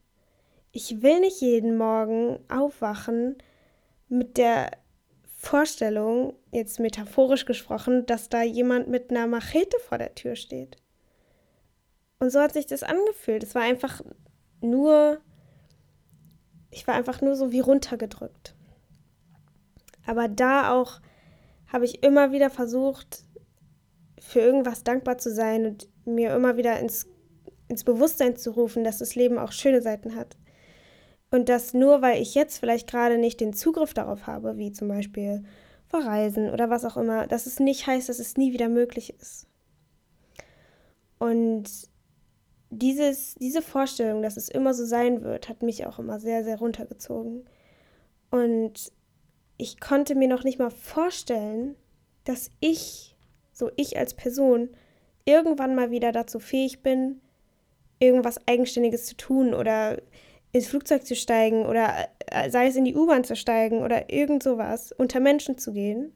Ich 0.73 1.01
will 1.01 1.21
nicht 1.21 1.41
jeden 1.41 1.77
Morgen 1.77 2.41
aufwachen 2.49 3.39
mit 4.09 4.37
der 4.37 4.73
Vorstellung, 5.37 6.35
jetzt 6.51 6.81
metaphorisch 6.81 7.45
gesprochen, 7.45 8.05
dass 8.07 8.29
da 8.29 8.43
jemand 8.43 8.89
mit 8.89 9.11
einer 9.11 9.29
Machete 9.29 9.79
vor 9.79 9.99
der 9.99 10.17
Tür 10.17 10.35
steht. 10.35 10.77
Und 12.19 12.31
so 12.31 12.41
hat 12.41 12.53
sich 12.53 12.67
das 12.67 12.83
angefühlt. 12.83 13.45
Es 13.45 13.55
war 13.55 13.63
einfach 13.63 14.03
nur, 14.61 15.21
ich 16.73 16.85
war 16.89 16.97
einfach 16.97 17.21
nur 17.21 17.37
so 17.37 17.53
wie 17.53 17.61
runtergedrückt. 17.61 18.57
Aber 20.05 20.27
da 20.27 20.75
auch 20.75 21.01
habe 21.73 21.85
ich 21.85 22.03
immer 22.03 22.33
wieder 22.33 22.51
versucht, 22.51 23.25
für 24.21 24.41
irgendwas 24.41 24.85
dankbar 24.85 25.19
zu 25.19 25.33
sein 25.33 25.67
und 25.67 25.89
mir 26.05 26.35
immer 26.35 26.57
wieder 26.57 26.79
ins, 26.81 27.07
ins 27.69 27.85
Bewusstsein 27.85 28.37
zu 28.37 28.51
rufen, 28.51 28.85
dass 28.85 28.99
das 28.99 29.15
Leben 29.15 29.39
auch 29.39 29.53
schöne 29.53 29.83
Seiten 29.83 30.17
hat. 30.17 30.37
Und 31.31 31.49
dass 31.49 31.75
nur 31.75 32.01
weil 32.01 32.23
ich 32.23 32.35
jetzt 32.35 32.59
vielleicht 32.59 32.91
gerade 32.91 33.19
nicht 33.19 33.41
den 33.41 33.53
Zugriff 33.53 33.93
darauf 33.93 34.27
habe, 34.27 34.57
wie 34.57 34.73
zum 34.73 34.89
Beispiel 34.89 35.45
verreisen 35.87 36.51
oder 36.51 36.71
was 36.71 36.85
auch 36.85 36.97
immer, 36.97 37.27
dass 37.27 37.47
es 37.47 37.61
nicht 37.61 37.87
heißt, 37.87 38.09
dass 38.09 38.19
es 38.19 38.37
nie 38.37 38.53
wieder 38.53 38.69
möglich 38.69 39.15
ist. 39.19 39.47
Und 41.19 41.69
dieses, 42.71 43.35
diese 43.35 43.63
Vorstellung, 43.63 44.23
dass 44.23 44.37
es 44.37 44.49
immer 44.49 44.75
so 44.75 44.85
sein 44.85 45.23
wird, 45.23 45.49
hat 45.49 45.63
mich 45.63 45.87
auch 45.87 45.99
immer 45.99 46.21
sehr, 46.21 46.45
sehr 46.45 46.59
runtergezogen. 46.59 47.45
Und 48.31 48.93
ich 49.59 49.81
konnte 49.81 50.15
mir 50.15 50.29
noch 50.29 50.45
nicht 50.45 50.59
mal 50.59 50.71
vorstellen, 50.71 51.75
dass 52.25 52.51
ich, 52.61 53.17
so 53.53 53.71
ich 53.77 53.99
als 53.99 54.15
Person, 54.15 54.71
irgendwann 55.25 55.75
mal 55.75 55.91
wieder 55.91 56.13
dazu 56.13 56.39
fähig 56.39 56.83
bin, 56.83 57.21
irgendwas 57.99 58.39
Eigenständiges 58.47 59.05
zu 59.05 59.17
tun 59.17 59.53
oder 59.53 60.01
ins 60.53 60.69
Flugzeug 60.69 61.05
zu 61.05 61.15
steigen 61.15 61.67
oder 61.67 62.09
äh, 62.27 62.51
sei 62.51 62.69
es 62.69 62.77
in 62.77 62.85
die 62.85 62.95
U-Bahn 62.95 63.25
zu 63.25 63.37
steigen 63.37 63.83
oder 63.83 64.11
irgend 64.11 64.43
sowas, 64.43 64.93
unter 64.93 65.21
Menschen 65.21 65.59
zu 65.59 65.73
gehen. 65.73 66.13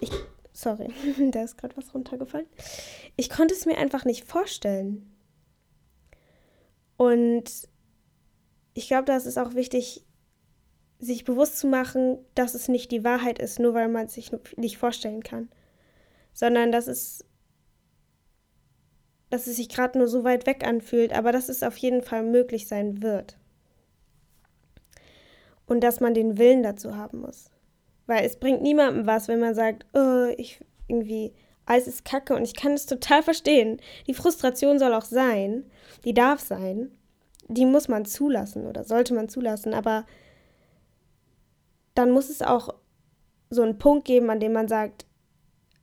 Ich, 0.00 0.10
sorry, 0.52 0.88
da 1.30 1.42
ist 1.42 1.58
gerade 1.58 1.76
was 1.76 1.94
runtergefallen. 1.94 2.46
Ich 3.16 3.30
konnte 3.30 3.54
es 3.54 3.66
mir 3.66 3.76
einfach 3.76 4.04
nicht 4.04 4.24
vorstellen. 4.24 5.12
Und 6.96 7.68
ich 8.72 8.88
glaube, 8.88 9.04
das 9.04 9.26
ist 9.26 9.38
auch 9.38 9.54
wichtig, 9.54 10.05
sich 10.98 11.24
bewusst 11.24 11.58
zu 11.58 11.66
machen, 11.66 12.18
dass 12.34 12.54
es 12.54 12.68
nicht 12.68 12.90
die 12.90 13.04
Wahrheit 13.04 13.38
ist, 13.38 13.58
nur 13.58 13.74
weil 13.74 13.88
man 13.88 14.06
es 14.06 14.14
sich 14.14 14.30
nicht 14.56 14.78
vorstellen 14.78 15.22
kann, 15.22 15.48
sondern 16.32 16.72
dass 16.72 16.86
es, 16.86 17.24
dass 19.30 19.46
es 19.46 19.56
sich 19.56 19.68
gerade 19.68 19.98
nur 19.98 20.08
so 20.08 20.24
weit 20.24 20.46
weg 20.46 20.66
anfühlt, 20.66 21.12
aber 21.12 21.32
dass 21.32 21.48
es 21.48 21.62
auf 21.62 21.76
jeden 21.76 22.02
Fall 22.02 22.22
möglich 22.22 22.66
sein 22.68 23.02
wird. 23.02 23.36
Und 25.66 25.80
dass 25.80 26.00
man 26.00 26.14
den 26.14 26.38
Willen 26.38 26.62
dazu 26.62 26.96
haben 26.96 27.20
muss. 27.20 27.50
Weil 28.06 28.24
es 28.24 28.36
bringt 28.36 28.62
niemandem 28.62 29.06
was, 29.06 29.26
wenn 29.26 29.40
man 29.40 29.54
sagt, 29.54 29.84
oh, 29.94 30.32
ich 30.36 30.64
irgendwie, 30.86 31.32
alles 31.66 31.88
ist 31.88 32.04
kacke 32.04 32.34
und 32.34 32.44
ich 32.44 32.54
kann 32.54 32.72
es 32.72 32.86
total 32.86 33.22
verstehen. 33.22 33.80
Die 34.06 34.14
Frustration 34.14 34.78
soll 34.78 34.94
auch 34.94 35.04
sein, 35.04 35.64
die 36.04 36.14
darf 36.14 36.40
sein, 36.40 36.92
die 37.48 37.66
muss 37.66 37.88
man 37.88 38.04
zulassen 38.04 38.66
oder 38.66 38.84
sollte 38.84 39.12
man 39.14 39.28
zulassen, 39.28 39.74
aber 39.74 40.06
dann 41.96 42.10
muss 42.10 42.30
es 42.30 42.42
auch 42.42 42.74
so 43.50 43.62
einen 43.62 43.78
Punkt 43.78 44.04
geben, 44.04 44.30
an 44.30 44.40
dem 44.40 44.52
man 44.52 44.68
sagt, 44.68 45.06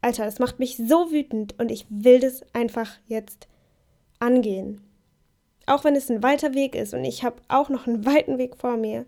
Alter, 0.01 0.25
das 0.25 0.39
macht 0.39 0.60
mich 0.60 0.77
so 0.77 1.12
wütend 1.12 1.60
und 1.60 1.72
ich 1.72 1.86
will 1.89 2.20
das 2.20 2.43
einfach 2.53 2.91
jetzt 3.08 3.48
angehen. 4.20 4.82
Auch 5.65 5.84
wenn 5.84 5.96
es 5.96 6.10
ein 6.10 6.24
weiter 6.24 6.53
Weg 6.53 6.75
ist 6.75 6.93
und 6.93 7.05
ich 7.05 7.24
habe 7.24 7.38
auch 7.48 7.70
noch 7.70 7.88
einen 7.88 8.05
weiten 8.05 8.38
Weg 8.38 8.58
vor 8.58 8.77
mir. 8.77 9.05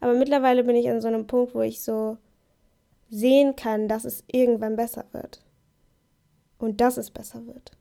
Aber 0.00 0.14
mittlerweile 0.14 0.64
bin 0.64 0.76
ich 0.76 0.88
an 0.88 1.00
so 1.00 1.08
einem 1.08 1.26
Punkt, 1.26 1.54
wo 1.54 1.62
ich 1.62 1.82
so 1.82 2.18
sehen 3.10 3.56
kann, 3.56 3.88
dass 3.88 4.04
es 4.04 4.22
irgendwann 4.26 4.76
besser 4.76 5.06
wird. 5.12 5.40
Und 6.58 6.80
dass 6.80 6.98
es 6.98 7.10
besser 7.10 7.46
wird. 7.46 7.72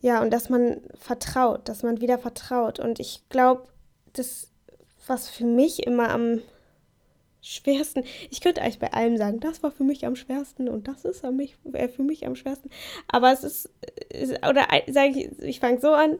Ja, 0.00 0.22
und 0.22 0.30
dass 0.30 0.50
man 0.50 0.82
vertraut, 0.94 1.68
dass 1.68 1.82
man 1.82 2.00
wieder 2.00 2.18
vertraut. 2.18 2.78
Und 2.78 3.00
ich 3.00 3.28
glaube, 3.28 3.68
das 4.12 4.53
was 5.06 5.28
für 5.28 5.44
mich 5.44 5.86
immer 5.86 6.10
am 6.10 6.40
schwersten, 7.44 8.04
ich 8.30 8.40
könnte 8.40 8.62
eigentlich 8.62 8.78
bei 8.78 8.92
allem 8.92 9.16
sagen, 9.18 9.38
das 9.40 9.62
war 9.62 9.70
für 9.70 9.84
mich 9.84 10.06
am 10.06 10.16
schwersten 10.16 10.68
und 10.68 10.88
das 10.88 11.04
ist 11.04 11.22
mich, 11.30 11.56
äh, 11.72 11.88
für 11.88 12.02
mich 12.02 12.26
am 12.26 12.36
schwersten. 12.36 12.70
Aber 13.08 13.32
es 13.32 13.44
ist, 13.44 13.70
ist 14.08 14.32
oder 14.48 14.66
sage 14.88 15.10
ich, 15.10 15.38
ich 15.40 15.60
fange 15.60 15.80
so 15.80 15.92
an, 15.92 16.18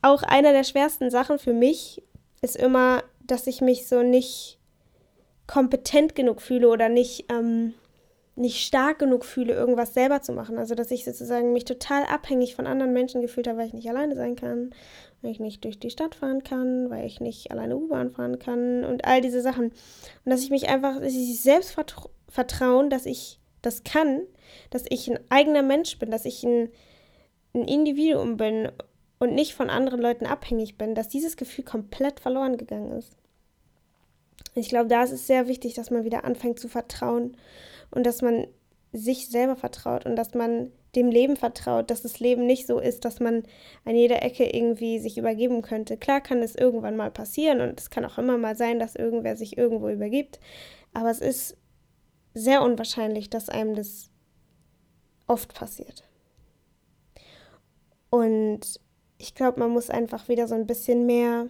auch 0.00 0.22
einer 0.22 0.52
der 0.52 0.64
schwersten 0.64 1.10
Sachen 1.10 1.38
für 1.38 1.52
mich 1.52 2.02
ist 2.40 2.56
immer, 2.56 3.02
dass 3.20 3.48
ich 3.48 3.60
mich 3.60 3.88
so 3.88 4.02
nicht 4.02 4.58
kompetent 5.48 6.14
genug 6.14 6.40
fühle 6.40 6.68
oder 6.68 6.88
nicht, 6.88 7.26
ähm, 7.32 7.74
nicht 8.38 8.64
stark 8.64 8.98
genug 8.98 9.24
fühle, 9.24 9.52
irgendwas 9.52 9.94
selber 9.94 10.22
zu 10.22 10.32
machen. 10.32 10.58
Also, 10.58 10.74
dass 10.74 10.90
ich 10.90 11.04
sozusagen 11.04 11.52
mich 11.52 11.64
total 11.64 12.04
abhängig 12.04 12.54
von 12.54 12.66
anderen 12.66 12.92
Menschen 12.92 13.20
gefühlt 13.20 13.48
habe, 13.48 13.58
weil 13.58 13.66
ich 13.66 13.74
nicht 13.74 13.88
alleine 13.88 14.14
sein 14.14 14.36
kann 14.36 14.70
weil 15.22 15.30
ich 15.30 15.40
nicht 15.40 15.64
durch 15.64 15.78
die 15.78 15.90
Stadt 15.90 16.14
fahren 16.14 16.44
kann, 16.44 16.90
weil 16.90 17.06
ich 17.06 17.20
nicht 17.20 17.50
alleine 17.50 17.76
U-Bahn 17.76 18.10
fahren 18.10 18.38
kann 18.38 18.84
und 18.84 19.04
all 19.04 19.20
diese 19.20 19.42
Sachen. 19.42 19.66
Und 19.66 20.30
dass 20.30 20.42
ich 20.42 20.50
mich 20.50 20.68
einfach, 20.68 21.00
dass 21.00 21.12
ich 21.12 21.40
selbst 21.40 21.72
vertra 21.72 22.08
vertrauen, 22.30 22.90
dass 22.90 23.06
ich 23.06 23.40
das 23.62 23.84
kann, 23.84 24.20
dass 24.68 24.84
ich 24.90 25.10
ein 25.10 25.18
eigener 25.30 25.62
Mensch 25.62 25.98
bin, 25.98 26.10
dass 26.10 26.26
ich 26.26 26.44
ein, 26.44 26.68
ein 27.54 27.64
Individuum 27.64 28.36
bin 28.36 28.70
und 29.18 29.34
nicht 29.34 29.54
von 29.54 29.70
anderen 29.70 30.00
Leuten 30.00 30.26
abhängig 30.26 30.76
bin, 30.76 30.94
dass 30.94 31.08
dieses 31.08 31.38
Gefühl 31.38 31.64
komplett 31.64 32.20
verloren 32.20 32.58
gegangen 32.58 32.92
ist. 32.92 33.16
Ich 34.54 34.68
glaube, 34.68 34.88
da 34.88 35.02
ist 35.04 35.12
es 35.12 35.26
sehr 35.26 35.48
wichtig, 35.48 35.72
dass 35.72 35.90
man 35.90 36.04
wieder 36.04 36.24
anfängt 36.24 36.60
zu 36.60 36.68
vertrauen 36.68 37.34
und 37.90 38.04
dass 38.06 38.22
man 38.22 38.46
sich 38.92 39.28
selber 39.28 39.56
vertraut 39.56 40.06
und 40.06 40.16
dass 40.16 40.34
man 40.34 40.72
dem 40.94 41.10
Leben 41.10 41.36
vertraut, 41.36 41.90
dass 41.90 42.02
das 42.02 42.18
Leben 42.18 42.46
nicht 42.46 42.66
so 42.66 42.78
ist, 42.78 43.04
dass 43.04 43.20
man 43.20 43.42
an 43.84 43.94
jeder 43.94 44.22
Ecke 44.22 44.44
irgendwie 44.48 44.98
sich 44.98 45.18
übergeben 45.18 45.60
könnte. 45.60 45.96
Klar 45.96 46.20
kann 46.20 46.42
es 46.42 46.54
irgendwann 46.54 46.96
mal 46.96 47.10
passieren 47.10 47.60
und 47.60 47.78
es 47.78 47.90
kann 47.90 48.04
auch 48.04 48.16
immer 48.18 48.38
mal 48.38 48.56
sein, 48.56 48.78
dass 48.78 48.96
irgendwer 48.96 49.36
sich 49.36 49.58
irgendwo 49.58 49.88
übergibt, 49.88 50.40
aber 50.94 51.10
es 51.10 51.20
ist 51.20 51.56
sehr 52.34 52.62
unwahrscheinlich, 52.62 53.28
dass 53.28 53.48
einem 53.48 53.74
das 53.74 54.10
oft 55.26 55.54
passiert. 55.54 56.04
Und 58.10 58.80
ich 59.18 59.34
glaube, 59.34 59.60
man 59.60 59.70
muss 59.70 59.90
einfach 59.90 60.28
wieder 60.28 60.48
so 60.48 60.54
ein 60.54 60.66
bisschen 60.66 61.04
mehr 61.04 61.48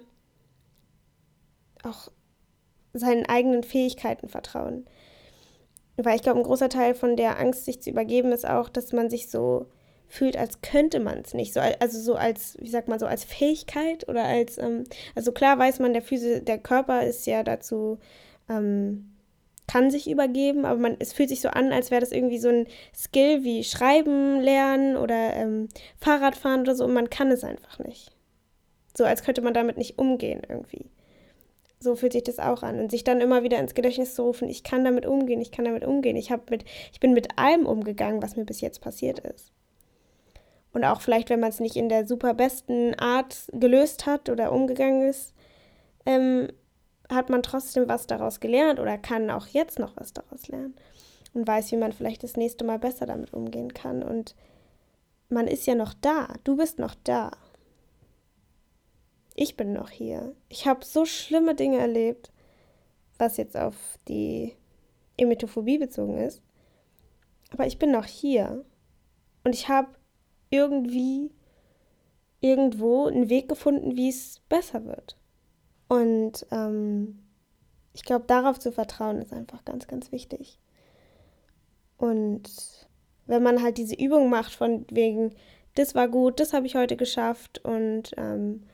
auch 1.85 2.11
seinen 2.93 3.27
eigenen 3.27 3.63
Fähigkeiten 3.63 4.29
vertrauen. 4.29 4.87
Weil 6.01 6.17
ich 6.17 6.23
glaube, 6.23 6.39
ein 6.39 6.45
großer 6.45 6.69
Teil 6.69 6.95
von 6.95 7.17
der 7.17 7.39
Angst, 7.41 7.65
sich 7.65 7.83
zu 7.83 7.91
übergeben, 7.91 8.31
ist 8.31 8.49
auch, 8.49 8.69
dass 8.69 8.93
man 8.93 9.11
sich 9.11 9.29
so 9.29 9.67
fühlt, 10.07 10.37
als 10.37 10.63
könnte 10.63 11.01
man 11.01 11.19
es 11.19 11.35
nicht. 11.35 11.53
So, 11.53 11.61
also 11.61 12.01
so 12.01 12.15
als, 12.15 12.57
wie 12.61 12.69
sagt 12.69 12.89
man, 12.89 12.99
so 12.99 13.07
als 13.07 13.25
Fähigkeit 13.25 14.09
oder 14.09 14.25
als, 14.25 14.59
ähm, 14.59 14.85
also 15.15 15.33
klar 15.33 15.59
weiß 15.59 15.81
man, 15.81 15.93
der 15.93 16.03
Physi 16.03 16.43
der 16.43 16.59
Körper 16.59 17.03
ist 17.03 17.27
ja 17.27 17.43
dazu, 17.43 17.99
ähm, 18.49 19.13
kann 19.67 19.91
sich 19.91 20.11
übergeben, 20.11 20.65
aber 20.65 20.81
man, 20.81 20.97
es 20.99 21.13
fühlt 21.13 21.29
sich 21.29 21.43
so 21.43 21.49
an, 21.49 21.73
als 21.73 21.91
wäre 21.91 22.01
das 22.01 22.13
irgendwie 22.13 22.39
so 22.39 22.49
ein 22.49 22.67
Skill 22.97 23.45
wie 23.45 23.65
Schreiben 23.65 24.41
lernen 24.41 24.97
oder 24.97 25.35
ähm, 25.35 25.69
Fahrradfahren 25.99 26.63
oder 26.63 26.75
so 26.75 26.85
und 26.85 26.95
man 26.95 27.11
kann 27.11 27.31
es 27.31 27.45
einfach 27.45 27.79
nicht. 27.81 28.13
So 28.97 29.05
als 29.05 29.23
könnte 29.23 29.43
man 29.43 29.53
damit 29.53 29.77
nicht 29.77 29.99
umgehen 29.99 30.41
irgendwie 30.49 30.87
so 31.81 31.95
fühlt 31.95 32.13
sich 32.13 32.25
das 32.25 32.39
auch 32.39 32.63
an. 32.63 32.79
Und 32.81 32.91
sich 32.91 33.05
dann 33.05 33.21
immer 33.21 33.43
wieder 33.43 33.59
ins 33.59 33.75
Gedächtnis 33.75 34.15
zu 34.15 34.23
rufen, 34.23 34.49
ich 34.49 34.63
kann 34.63 34.85
damit 34.85 35.07
umgehen, 35.07 35.41
ich 35.41 35.53
kann 35.53 35.65
damit 35.65 35.85
umgehen. 35.85 36.17
Ich, 36.17 36.31
mit, 36.51 36.65
ich 36.93 37.01
bin 37.01 37.13
mit 37.13 37.39
allem 37.39 37.67
umgegangen, 37.67 38.23
was 38.23 38.37
mir 38.37 38.45
bis 38.45 38.61
jetzt 38.61 38.81
passiert 38.81 39.21
ist. 39.21 39.53
Und 40.73 40.85
auch 40.85 41.01
vielleicht, 41.01 41.31
wenn 41.31 41.41
man 41.41 41.51
es 41.51 41.61
nicht 41.61 41.77
in 41.77 41.89
der 41.89 42.07
super 42.07 42.35
besten 42.35 42.95
Art 42.95 43.49
gelöst 43.53 44.07
hat 44.07 44.29
oder 44.29 44.53
umgegangen 44.53 45.09
ist, 45.09 45.35
ähm, 46.05 46.49
hat 47.11 47.31
man 47.31 47.43
trotzdem 47.43 47.89
was 47.89 48.07
daraus 48.07 48.41
gelernt 48.41 48.79
oder 48.79 48.99
kann 48.99 49.31
auch 49.31 49.47
jetzt 49.47 49.79
noch 49.79 49.97
was 49.97 50.13
daraus 50.13 50.49
lernen. 50.49 50.75
Und 51.33 51.47
weiß, 51.47 51.73
wie 51.73 51.77
man 51.77 51.93
vielleicht 51.93 52.23
das 52.23 52.37
nächste 52.37 52.65
Mal 52.65 52.79
besser 52.79 53.07
damit 53.07 53.33
umgehen 53.33 53.73
kann. 53.73 54.03
Und 54.03 54.35
man 55.29 55.47
ist 55.47 55.67
ja 55.67 55.75
noch 55.75 55.95
da. 55.95 56.29
Du 56.45 56.57
bist 56.57 56.79
noch 56.79 56.95
da 57.05 57.31
ich 59.39 59.57
bin 59.57 59.73
noch 59.73 59.91
hier. 59.91 60.35
Ich 60.49 60.67
habe 60.67 60.85
so 60.85 61.05
schlimme 61.05 61.55
Dinge 61.55 61.79
erlebt, 61.79 62.33
was 63.19 63.37
jetzt 63.37 63.57
auf 63.57 63.77
die 64.09 64.57
Emetophobie 65.17 65.79
bezogen 65.79 66.19
ist. 66.19 66.43
Aber 67.53 67.65
ich 67.65 67.79
bin 67.79 67.93
noch 67.93 68.05
hier. 68.05 68.65
Und 69.45 69.55
ich 69.55 69.69
habe 69.69 69.89
irgendwie 70.51 71.31
irgendwo 72.41 73.07
einen 73.07 73.29
Weg 73.29 73.49
gefunden, 73.49 73.97
wie 73.97 74.09
es 74.09 74.41
besser 74.49 74.85
wird. 74.85 75.17
Und 75.89 76.45
ähm, 76.51 77.21
ich 77.93 78.03
glaube, 78.03 78.25
darauf 78.27 78.59
zu 78.59 78.73
vertrauen 78.73 79.23
ist 79.23 79.33
einfach 79.33 79.65
ganz, 79.65 79.87
ganz 79.87 80.11
wichtig. 80.11 80.59
Und 81.97 82.89
wenn 83.27 83.45
man 83.45 83.63
halt 83.63 83.79
diese 83.79 83.95
Übung 83.95 84.31
macht 84.31 84.53
von 84.53 84.85
wegen, 84.91 85.33
das 85.77 85.95
war 85.95 86.09
gut, 86.09 86.41
das 86.41 86.53
habe 86.53 86.67
ich 86.67 86.75
heute 86.75 86.97
geschafft 86.97 87.65
und 87.65 88.11
ähm, 88.17 88.65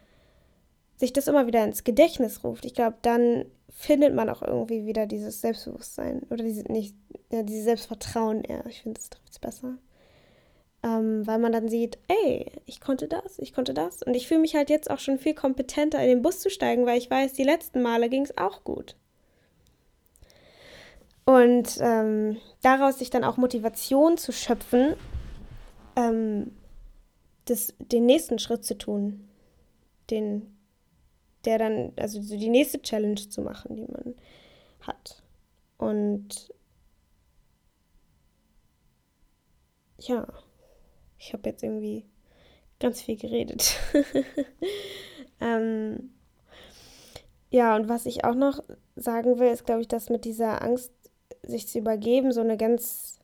sich 0.97 1.13
das 1.13 1.29
immer 1.29 1.47
wieder 1.47 1.65
ins 1.65 1.85
Gedächtnis 1.85 2.45
ruft, 2.45 2.65
ich 2.65 2.75
glaube, 2.75 2.97
dann 3.03 3.47
findet 3.77 4.15
man 4.15 4.31
auch 4.31 4.43
irgendwie 4.43 4.87
wieder 4.87 5.07
dieses 5.07 5.41
Selbstbewusstsein 5.41 6.23
oder 6.31 6.45
diese, 6.45 6.63
nicht, 6.71 6.95
ja, 7.31 7.43
dieses 7.43 7.65
Selbstvertrauen 7.65 8.43
eher. 8.43 8.65
Ich 8.67 8.83
finde, 8.83 9.01
das 9.01 9.11
trifft 9.11 9.33
es 9.33 9.39
besser. 9.39 9.79
Ähm, 10.85 11.27
weil 11.27 11.39
man 11.39 11.53
dann 11.53 11.69
sieht, 11.69 11.99
ey, 12.09 12.53
ich 12.67 12.81
konnte 12.81 13.09
das, 13.09 13.39
ich 13.39 13.53
konnte 13.53 13.75
das. 13.75 14.03
Und 14.03 14.15
ich 14.15 14.29
fühle 14.29 14.41
mich 14.41 14.55
halt 14.55 14.71
jetzt 14.71 14.91
auch 14.91 15.01
schon 15.01 15.19
viel 15.19 15.35
kompetenter, 15.35 16.01
in 16.03 16.09
den 16.09 16.23
Bus 16.23 16.41
zu 16.41 16.51
steigen, 16.51 16.87
weil 16.87 16.99
ich 16.99 17.11
weiß, 17.11 17.33
die 17.33 17.43
letzten 17.43 17.83
Male 17.83 18.09
ging 18.09 18.23
es 18.23 18.39
auch 18.39 18.65
gut. 18.65 18.97
Und 21.25 21.79
ähm, 21.81 22.37
daraus 22.63 22.99
sich 22.99 23.11
dann 23.11 23.25
auch 23.25 23.39
Motivation 23.39 24.19
zu 24.19 24.31
schöpfen, 24.31 24.95
ähm, 25.97 26.53
das, 27.47 27.75
den 27.79 28.07
nächsten 28.07 28.39
Schritt 28.39 28.65
zu 28.65 28.77
tun, 28.77 29.29
den 30.11 30.54
der 31.47 31.59
dann, 31.59 31.93
also 31.97 32.21
so 32.23 32.37
die 32.37 32.49
nächste 32.51 32.81
Challenge 32.83 33.17
zu 33.29 33.43
machen, 33.43 33.77
die 33.77 33.87
man 33.87 34.15
hat. 34.81 35.23
Und 35.79 36.53
ja, 39.99 40.27
ich 41.19 41.33
habe 41.33 41.49
jetzt 41.49 41.63
irgendwie 41.63 42.05
ganz 42.81 43.01
viel 43.03 43.17
geredet. 43.17 43.77
ähm, 45.41 46.11
Ja, 47.51 47.77
und 47.77 47.89
was 47.89 48.05
ich 48.07 48.25
auch 48.25 48.35
noch 48.35 48.63
sagen 48.97 49.39
will, 49.39 49.49
ist, 49.53 49.65
glaube 49.65 49.81
ich, 49.83 49.89
dass 49.89 50.11
mit 50.11 50.25
dieser 50.25 50.61
Angst, 50.63 50.93
sich 51.43 51.69
zu 51.69 51.79
übergeben, 51.79 52.33
so 52.33 52.41
eine 52.41 52.57
ganz 52.57 53.21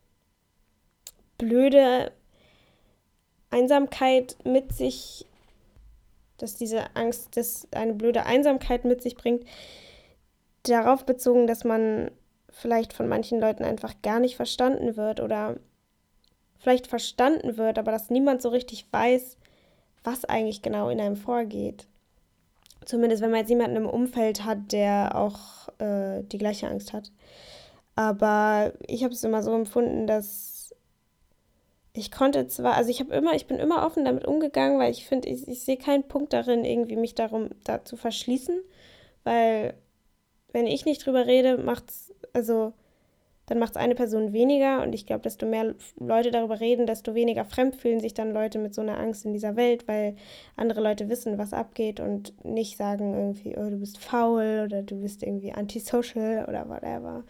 blöde 1.39 2.13
Einsamkeit 3.51 4.37
mit 4.45 4.73
sich, 4.73 5.27
dass 6.43 6.55
diese 6.55 6.95
Angst 6.95 7.37
das 7.37 7.69
eine 7.73 7.95
blöde 7.95 8.27
Einsamkeit 8.27 8.85
mit 8.85 9.03
sich 9.03 9.15
bringt, 9.15 9.45
darauf 10.63 11.05
bezogen, 11.07 11.47
dass 11.47 11.65
man 11.65 12.11
vielleicht 12.51 12.93
von 12.93 13.09
manchen 13.09 13.41
Leuten 13.41 13.65
einfach 13.65 13.95
gar 14.03 14.21
nicht 14.21 14.37
verstanden 14.37 14.97
wird 14.97 15.21
oder 15.21 15.57
vielleicht 16.59 16.87
verstanden 16.87 17.57
wird, 17.57 17.79
aber 17.79 17.93
dass 17.93 18.11
niemand 18.11 18.43
so 18.43 18.51
richtig 18.51 18.87
weiß, 18.91 19.39
was 20.05 20.25
eigentlich 20.25 20.63
genau 20.63 20.89
in 20.91 21.01
einem 21.01 21.17
vorgeht. 21.17 21.87
Zumindest 22.85 23.23
wenn 23.23 23.31
man 23.31 23.41
jetzt 23.41 23.51
jemanden 23.51 23.77
im 23.77 23.89
Umfeld 23.89 24.45
hat, 24.45 24.73
der 24.73 25.15
auch 25.15 25.69
äh, 25.79 26.23
die 26.25 26.39
gleiche 26.39 26.69
Angst 26.69 26.93
hat. 26.93 27.11
Aber 27.95 28.73
ich 28.87 29.05
habe 29.05 29.13
es 29.13 29.25
immer 29.25 29.43
so 29.43 29.55
empfunden, 29.55 30.07
dass 30.07 30.50
ich 31.93 32.11
konnte 32.11 32.47
zwar, 32.47 32.75
also 32.75 32.91
ich 32.91 33.01
habe 33.01 33.15
immer, 33.15 33.35
ich 33.35 33.47
bin 33.47 33.59
immer 33.59 33.85
offen 33.85 34.05
damit 34.05 34.27
umgegangen, 34.27 34.79
weil 34.79 34.93
ich 34.93 35.07
finde, 35.07 35.29
ich, 35.29 35.49
ich 35.49 35.65
sehe 35.65 35.77
keinen 35.77 36.07
Punkt 36.07 36.33
darin, 36.33 36.65
irgendwie 36.65 36.97
mich 36.97 37.15
darum 37.15 37.51
da 37.65 37.85
zu 37.85 37.97
verschließen, 37.97 38.61
weil 39.25 39.75
wenn 40.53 40.67
ich 40.67 40.85
nicht 40.85 41.05
drüber 41.05 41.27
rede, 41.27 41.59
macht's, 41.59 42.15
also 42.33 42.73
dann 43.47 43.59
macht 43.59 43.73
es 43.73 43.77
eine 43.77 43.97
Person 43.97 44.33
weniger 44.33 44.81
und 44.83 44.95
ich 44.95 45.07
glaube, 45.07 45.23
desto 45.23 45.45
mehr 45.45 45.75
Leute 45.99 46.31
darüber 46.31 46.61
reden, 46.61 46.87
desto 46.87 47.17
weniger 47.17 47.45
fremd 47.45 47.75
fühlen 47.75 47.99
sich 47.99 48.15
dann 48.15 48.33
Leute 48.33 48.61
mit 48.61 48.75
so 48.75 48.81
einer 48.81 48.97
Angst 48.97 49.25
in 49.25 49.33
dieser 49.33 49.57
Welt, 49.57 49.89
weil 49.89 50.15
andere 50.55 50.81
Leute 50.81 51.09
wissen, 51.09 51.37
was 51.37 51.53
abgeht 51.53 51.99
und 51.99 52.33
nicht 52.45 52.77
sagen 52.77 53.13
irgendwie, 53.13 53.57
oh, 53.59 53.69
du 53.69 53.79
bist 53.79 53.99
faul 53.99 54.63
oder 54.67 54.83
du 54.85 55.01
bist 55.01 55.25
irgendwie 55.25 55.53
antisocial 55.53 56.45
oder 56.49 56.69
whatever. 56.69 57.25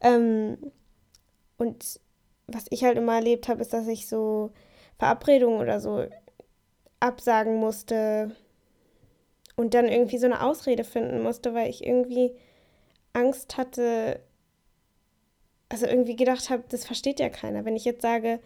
Ähm, 0.00 0.56
und 1.58 2.00
was 2.52 2.66
ich 2.70 2.84
halt 2.84 2.96
immer 2.98 3.14
erlebt 3.14 3.48
habe, 3.48 3.60
ist, 3.60 3.72
dass 3.72 3.86
ich 3.88 4.08
so 4.08 4.50
Verabredungen 4.98 5.60
oder 5.60 5.80
so 5.80 6.06
absagen 7.00 7.56
musste 7.56 8.36
und 9.56 9.74
dann 9.74 9.88
irgendwie 9.88 10.18
so 10.18 10.26
eine 10.26 10.42
Ausrede 10.42 10.84
finden 10.84 11.22
musste, 11.22 11.54
weil 11.54 11.70
ich 11.70 11.84
irgendwie 11.84 12.34
Angst 13.12 13.56
hatte, 13.56 14.20
also 15.68 15.86
irgendwie 15.86 16.16
gedacht 16.16 16.50
habe, 16.50 16.64
das 16.68 16.84
versteht 16.84 17.20
ja 17.20 17.28
keiner. 17.28 17.64
Wenn 17.64 17.76
ich 17.76 17.84
jetzt 17.84 18.02
sage, 18.02 18.40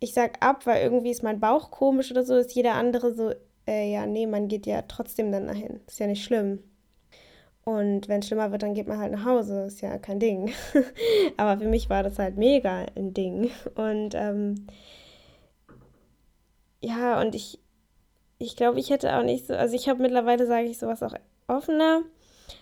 ich 0.00 0.14
sag 0.14 0.42
ab, 0.44 0.66
weil 0.66 0.82
irgendwie 0.82 1.10
ist 1.10 1.22
mein 1.22 1.40
Bauch 1.40 1.70
komisch 1.70 2.10
oder 2.10 2.24
so, 2.24 2.36
ist 2.36 2.54
jeder 2.54 2.74
andere 2.74 3.14
so, 3.14 3.32
äh, 3.66 3.92
ja, 3.92 4.06
nee, 4.06 4.26
man 4.26 4.48
geht 4.48 4.66
ja 4.66 4.82
trotzdem 4.82 5.30
dann 5.32 5.46
dahin. 5.46 5.80
Ist 5.86 6.00
ja 6.00 6.06
nicht 6.06 6.24
schlimm. 6.24 6.62
Und 7.64 8.08
wenn 8.08 8.20
es 8.20 8.26
schlimmer 8.26 8.50
wird, 8.50 8.62
dann 8.62 8.74
geht 8.74 8.88
man 8.88 8.98
halt 8.98 9.12
nach 9.12 9.24
Hause. 9.24 9.64
Ist 9.66 9.80
ja 9.80 9.98
kein 9.98 10.18
Ding. 10.18 10.52
Aber 11.36 11.60
für 11.60 11.68
mich 11.68 11.90
war 11.90 12.02
das 12.02 12.18
halt 12.18 12.36
mega 12.36 12.86
ein 12.96 13.12
Ding. 13.12 13.50
Und 13.74 14.14
ähm, 14.14 14.66
ja, 16.80 17.20
und 17.20 17.34
ich, 17.34 17.58
ich 18.38 18.56
glaube, 18.56 18.80
ich 18.80 18.90
hätte 18.90 19.14
auch 19.14 19.22
nicht 19.22 19.46
so, 19.46 19.54
also 19.54 19.74
ich 19.74 19.88
habe 19.88 20.02
mittlerweile, 20.02 20.46
sage 20.46 20.66
ich 20.68 20.78
sowas 20.78 21.02
auch 21.02 21.14
offener. 21.46 22.02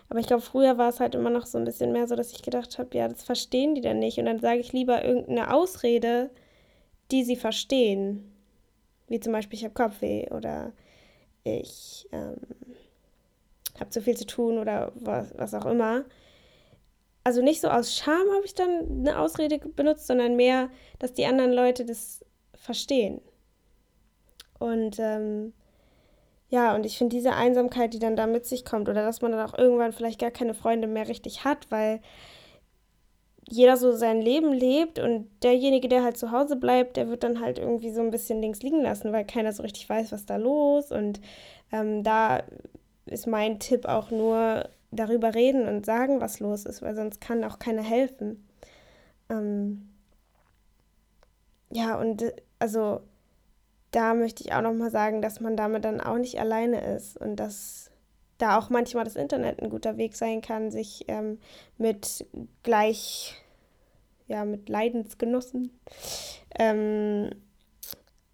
Aber 0.08 0.20
ich 0.20 0.26
glaube, 0.26 0.42
früher 0.42 0.78
war 0.78 0.88
es 0.88 1.00
halt 1.00 1.14
immer 1.14 1.30
noch 1.30 1.46
so 1.46 1.58
ein 1.58 1.64
bisschen 1.64 1.92
mehr 1.92 2.06
so, 2.06 2.16
dass 2.16 2.32
ich 2.32 2.42
gedacht 2.42 2.78
habe, 2.78 2.96
ja, 2.96 3.08
das 3.08 3.22
verstehen 3.22 3.74
die 3.74 3.80
denn 3.80 3.98
nicht. 3.98 4.18
Und 4.18 4.26
dann 4.26 4.40
sage 4.40 4.60
ich 4.60 4.72
lieber 4.72 5.04
irgendeine 5.04 5.54
Ausrede, 5.54 6.30
die 7.10 7.24
sie 7.24 7.36
verstehen. 7.36 8.32
Wie 9.08 9.20
zum 9.20 9.32
Beispiel, 9.32 9.58
ich 9.58 9.64
habe 9.64 9.74
Kopfweh 9.74 10.30
oder 10.30 10.72
ich 11.44 12.08
ähm, 12.12 12.36
habe 13.80 13.90
zu 13.90 14.02
viel 14.02 14.16
zu 14.16 14.26
tun 14.26 14.58
oder 14.58 14.92
was, 14.94 15.32
was 15.36 15.54
auch 15.54 15.66
immer. 15.66 16.04
Also 17.24 17.42
nicht 17.42 17.60
so 17.60 17.68
aus 17.68 17.94
Scham 17.94 18.26
habe 18.34 18.44
ich 18.44 18.54
dann 18.54 19.06
eine 19.06 19.18
Ausrede 19.18 19.58
benutzt, 19.58 20.06
sondern 20.06 20.36
mehr, 20.36 20.70
dass 20.98 21.12
die 21.12 21.26
anderen 21.26 21.52
Leute 21.52 21.84
das 21.84 22.24
verstehen. 22.54 23.20
Und 24.58 24.98
ähm, 24.98 25.52
ja, 26.48 26.74
und 26.74 26.86
ich 26.86 26.96
finde 26.96 27.14
diese 27.16 27.34
Einsamkeit, 27.34 27.92
die 27.92 27.98
dann 27.98 28.16
da 28.16 28.26
mit 28.26 28.46
sich 28.46 28.64
kommt, 28.64 28.88
oder 28.88 29.02
dass 29.04 29.20
man 29.20 29.32
dann 29.32 29.46
auch 29.46 29.56
irgendwann 29.56 29.92
vielleicht 29.92 30.18
gar 30.18 30.30
keine 30.30 30.54
Freunde 30.54 30.88
mehr 30.88 31.08
richtig 31.08 31.44
hat, 31.44 31.70
weil 31.70 32.00
jeder 33.50 33.76
so 33.76 33.92
sein 33.92 34.20
Leben 34.20 34.52
lebt 34.52 34.98
und 34.98 35.26
derjenige, 35.42 35.88
der 35.88 36.02
halt 36.02 36.18
zu 36.18 36.32
Hause 36.32 36.56
bleibt, 36.56 36.96
der 36.96 37.08
wird 37.08 37.22
dann 37.24 37.40
halt 37.40 37.58
irgendwie 37.58 37.90
so 37.90 38.02
ein 38.02 38.10
bisschen 38.10 38.40
links 38.40 38.62
liegen 38.62 38.82
lassen, 38.82 39.12
weil 39.12 39.24
keiner 39.24 39.52
so 39.52 39.62
richtig 39.62 39.88
weiß, 39.88 40.12
was 40.12 40.26
da 40.26 40.36
los. 40.36 40.92
Und 40.92 41.20
ähm, 41.72 42.02
da 42.02 42.42
ist 43.08 43.26
mein 43.26 43.58
Tipp 43.58 43.86
auch 43.86 44.10
nur 44.10 44.68
darüber 44.90 45.34
reden 45.34 45.68
und 45.68 45.84
sagen, 45.84 46.20
was 46.20 46.40
los 46.40 46.64
ist, 46.64 46.82
weil 46.82 46.94
sonst 46.94 47.20
kann 47.20 47.44
auch 47.44 47.58
keiner 47.58 47.82
helfen. 47.82 48.48
Ähm, 49.28 49.88
ja, 51.70 51.98
und 51.98 52.22
äh, 52.22 52.32
also 52.58 53.00
da 53.90 54.14
möchte 54.14 54.44
ich 54.44 54.52
auch 54.52 54.62
nochmal 54.62 54.90
sagen, 54.90 55.22
dass 55.22 55.40
man 55.40 55.56
damit 55.56 55.84
dann 55.84 56.00
auch 56.00 56.18
nicht 56.18 56.40
alleine 56.40 56.80
ist 56.94 57.16
und 57.16 57.36
dass 57.36 57.90
da 58.38 58.58
auch 58.58 58.70
manchmal 58.70 59.04
das 59.04 59.16
Internet 59.16 59.60
ein 59.60 59.70
guter 59.70 59.96
Weg 59.96 60.14
sein 60.14 60.40
kann, 60.40 60.70
sich 60.70 61.04
ähm, 61.08 61.38
mit 61.76 62.26
gleich, 62.62 63.34
ja, 64.26 64.44
mit 64.44 64.68
Leidensgenossen 64.68 65.78
ähm, 66.58 67.30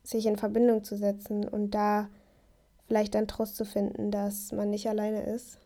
sich 0.02 0.26
in 0.26 0.36
Verbindung 0.36 0.84
zu 0.84 0.96
setzen 0.96 1.48
und 1.48 1.70
da 1.70 2.08
vielleicht 2.86 3.14
dann 3.14 3.28
Trost 3.28 3.56
zu 3.56 3.64
finden, 3.64 4.10
dass 4.10 4.52
man 4.52 4.70
nicht 4.70 4.88
alleine 4.88 5.22
ist. 5.22 5.58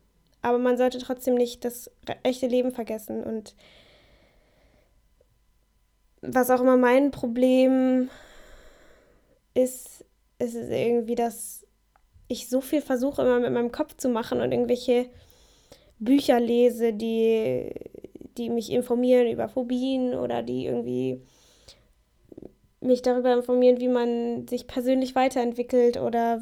Aber 0.42 0.59
man 0.59 0.76
sollte 0.76 0.98
trotzdem 0.98 1.35
nicht 1.35 1.64
das 1.64 1.90
echte 2.22 2.46
Leben 2.46 2.70
vergessen 2.72 3.24
und 3.24 3.54
was 6.20 6.50
auch 6.50 6.61
immer 6.61 6.76
mein 6.76 7.11
Problem 7.11 8.09
ist, 9.54 10.04
ist 10.38 10.54
es 10.54 10.68
irgendwie, 10.68 11.14
dass 11.14 11.66
ich 12.28 12.48
so 12.48 12.61
viel 12.61 12.83
versuche 12.83 13.22
immer 13.22 13.40
mit 13.40 13.52
meinem 13.52 13.72
Kopf 13.72 13.96
zu 13.96 14.09
machen 14.09 14.40
und 14.40 14.52
irgendwelche 14.52 15.07
Bücher 15.98 16.38
lese, 16.38 16.92
die, 16.92 17.72
die 18.37 18.50
mich 18.50 18.70
informieren 18.70 19.28
über 19.28 19.48
Phobien 19.48 20.14
oder 20.14 20.42
die 20.42 20.66
irgendwie 20.66 21.22
mich 22.81 23.02
darüber 23.02 23.33
informieren, 23.33 23.81
wie 23.81 23.88
man 23.88 24.46
sich 24.46 24.66
persönlich 24.66 25.14
weiterentwickelt 25.14 25.96
oder 25.96 26.40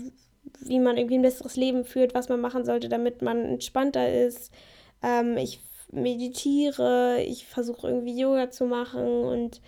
wie 0.60 0.78
man 0.78 0.96
irgendwie 0.96 1.18
ein 1.18 1.22
besseres 1.22 1.56
Leben 1.56 1.84
führt, 1.84 2.14
was 2.14 2.28
man 2.28 2.40
machen 2.40 2.64
sollte, 2.64 2.88
damit 2.88 3.22
man 3.22 3.44
entspannter 3.44 4.12
ist. 4.12 4.52
Ähm, 5.02 5.36
ich 5.36 5.60
meditiere, 5.90 7.22
ich 7.22 7.46
versuche 7.46 7.88
irgendwie 7.88 8.18
Yoga 8.18 8.50
zu 8.50 8.64
machen 8.64 9.24
und 9.24 9.60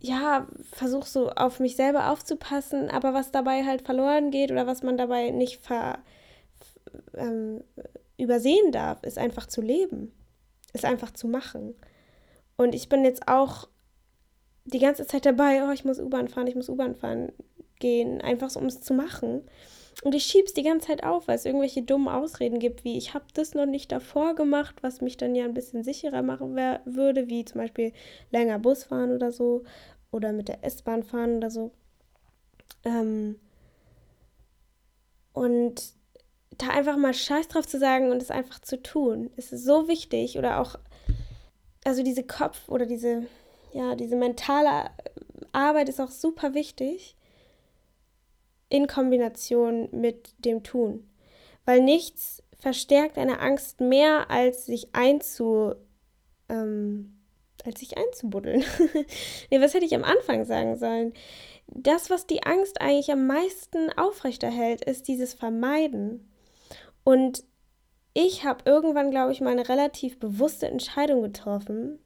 ja, 0.00 0.46
versuche 0.72 1.08
so 1.08 1.30
auf 1.30 1.58
mich 1.58 1.74
selber 1.76 2.10
aufzupassen, 2.10 2.88
aber 2.88 3.14
was 3.14 3.32
dabei 3.32 3.64
halt 3.64 3.82
verloren 3.82 4.30
geht 4.30 4.52
oder 4.52 4.66
was 4.66 4.82
man 4.82 4.96
dabei 4.96 5.30
nicht 5.30 5.60
ver, 5.60 5.98
ähm, 7.14 7.64
übersehen 8.16 8.70
darf, 8.72 9.02
ist 9.02 9.18
einfach 9.18 9.46
zu 9.46 9.60
leben, 9.60 10.12
ist 10.72 10.84
einfach 10.84 11.12
zu 11.12 11.26
machen. 11.26 11.74
Und 12.56 12.74
ich 12.74 12.88
bin 12.88 13.04
jetzt 13.04 13.26
auch 13.26 13.68
die 14.64 14.78
ganze 14.78 15.06
Zeit 15.06 15.26
dabei, 15.26 15.64
oh, 15.64 15.72
ich 15.72 15.84
muss 15.84 15.98
U-Bahn 15.98 16.28
fahren, 16.28 16.46
ich 16.46 16.54
muss 16.54 16.68
U-Bahn 16.68 16.94
fahren 16.94 17.32
gehen, 17.78 18.20
einfach 18.20 18.50
so, 18.50 18.60
um 18.60 18.66
es 18.66 18.80
zu 18.80 18.94
machen. 18.94 19.42
Und 20.04 20.14
ich 20.14 20.24
schieb's 20.24 20.54
die 20.54 20.62
ganze 20.62 20.88
Zeit 20.88 21.02
auf, 21.02 21.26
weil 21.26 21.34
es 21.34 21.44
irgendwelche 21.44 21.82
dummen 21.82 22.08
Ausreden 22.08 22.60
gibt, 22.60 22.84
wie 22.84 22.96
ich 22.96 23.14
habe 23.14 23.24
das 23.34 23.54
noch 23.54 23.66
nicht 23.66 23.90
davor 23.90 24.36
gemacht, 24.36 24.76
was 24.80 25.00
mich 25.00 25.16
dann 25.16 25.34
ja 25.34 25.44
ein 25.44 25.54
bisschen 25.54 25.82
sicherer 25.82 26.22
machen 26.22 26.54
würde, 26.84 27.28
wie 27.28 27.44
zum 27.44 27.60
Beispiel 27.60 27.92
länger 28.30 28.60
Bus 28.60 28.84
fahren 28.84 29.12
oder 29.12 29.32
so 29.32 29.64
oder 30.12 30.32
mit 30.32 30.48
der 30.48 30.64
S-Bahn 30.64 31.02
fahren 31.02 31.38
oder 31.38 31.50
so. 31.50 31.72
Ähm 32.84 33.40
und 35.32 35.82
da 36.58 36.68
einfach 36.68 36.96
mal 36.96 37.14
Scheiß 37.14 37.48
drauf 37.48 37.66
zu 37.66 37.78
sagen 37.78 38.10
und 38.10 38.22
es 38.22 38.30
einfach 38.30 38.60
zu 38.60 38.80
tun, 38.80 39.30
ist 39.36 39.50
so 39.50 39.88
wichtig 39.88 40.38
oder 40.38 40.60
auch 40.60 40.76
also 41.84 42.02
diese 42.02 42.24
Kopf 42.24 42.68
oder 42.68 42.86
diese 42.86 43.26
ja 43.72 43.94
diese 43.96 44.16
mentale 44.16 44.90
Arbeit 45.52 45.88
ist 45.88 46.00
auch 46.00 46.10
super 46.10 46.54
wichtig 46.54 47.16
in 48.68 48.86
Kombination 48.86 49.88
mit 49.92 50.34
dem 50.44 50.62
Tun. 50.62 51.08
Weil 51.64 51.82
nichts 51.82 52.42
verstärkt 52.58 53.18
eine 53.18 53.40
Angst 53.40 53.80
mehr, 53.80 54.30
als 54.30 54.66
sich 54.66 54.94
einzu, 54.94 55.74
ähm, 56.48 57.18
als 57.64 57.80
sich 57.80 57.96
einzubuddeln. 57.96 58.64
nee, 59.50 59.60
was 59.60 59.74
hätte 59.74 59.84
ich 59.84 59.94
am 59.94 60.04
Anfang 60.04 60.44
sagen 60.44 60.76
sollen? 60.76 61.12
Das, 61.66 62.10
was 62.10 62.26
die 62.26 62.42
Angst 62.44 62.80
eigentlich 62.80 63.12
am 63.12 63.26
meisten 63.26 63.90
aufrechterhält, 63.96 64.84
ist 64.84 65.08
dieses 65.08 65.34
Vermeiden. 65.34 66.30
Und 67.04 67.44
ich 68.14 68.44
habe 68.44 68.64
irgendwann, 68.64 69.10
glaube 69.10 69.32
ich, 69.32 69.40
mal 69.40 69.50
eine 69.50 69.68
relativ 69.68 70.18
bewusste 70.18 70.66
Entscheidung 70.66 71.22
getroffen. 71.22 71.98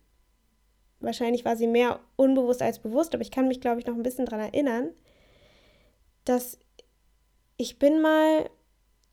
Wahrscheinlich 1.01 1.45
war 1.45 1.57
sie 1.57 1.67
mehr 1.67 2.01
unbewusst 2.17 2.63
als 2.63 2.79
bewusst, 2.79 3.15
aber 3.15 3.23
ich 3.23 3.31
kann 3.31 3.49
mich, 3.49 3.61
glaube 3.61 3.81
ich, 3.81 3.87
noch 3.87 3.95
ein 3.95 4.03
bisschen 4.03 4.27
daran 4.27 4.41
erinnern 4.41 4.91
dass 6.25 6.59
ich 7.57 7.79
bin 7.79 8.01
mal 8.01 8.51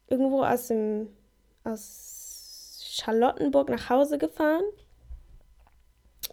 irgendwo 0.08 0.43
aus 0.43 0.67
dem, 0.67 1.10
aus 1.63 2.82
Charlottenburg 2.84 3.69
nach 3.69 3.89
Hause 3.89 4.17
gefahren 4.17 4.63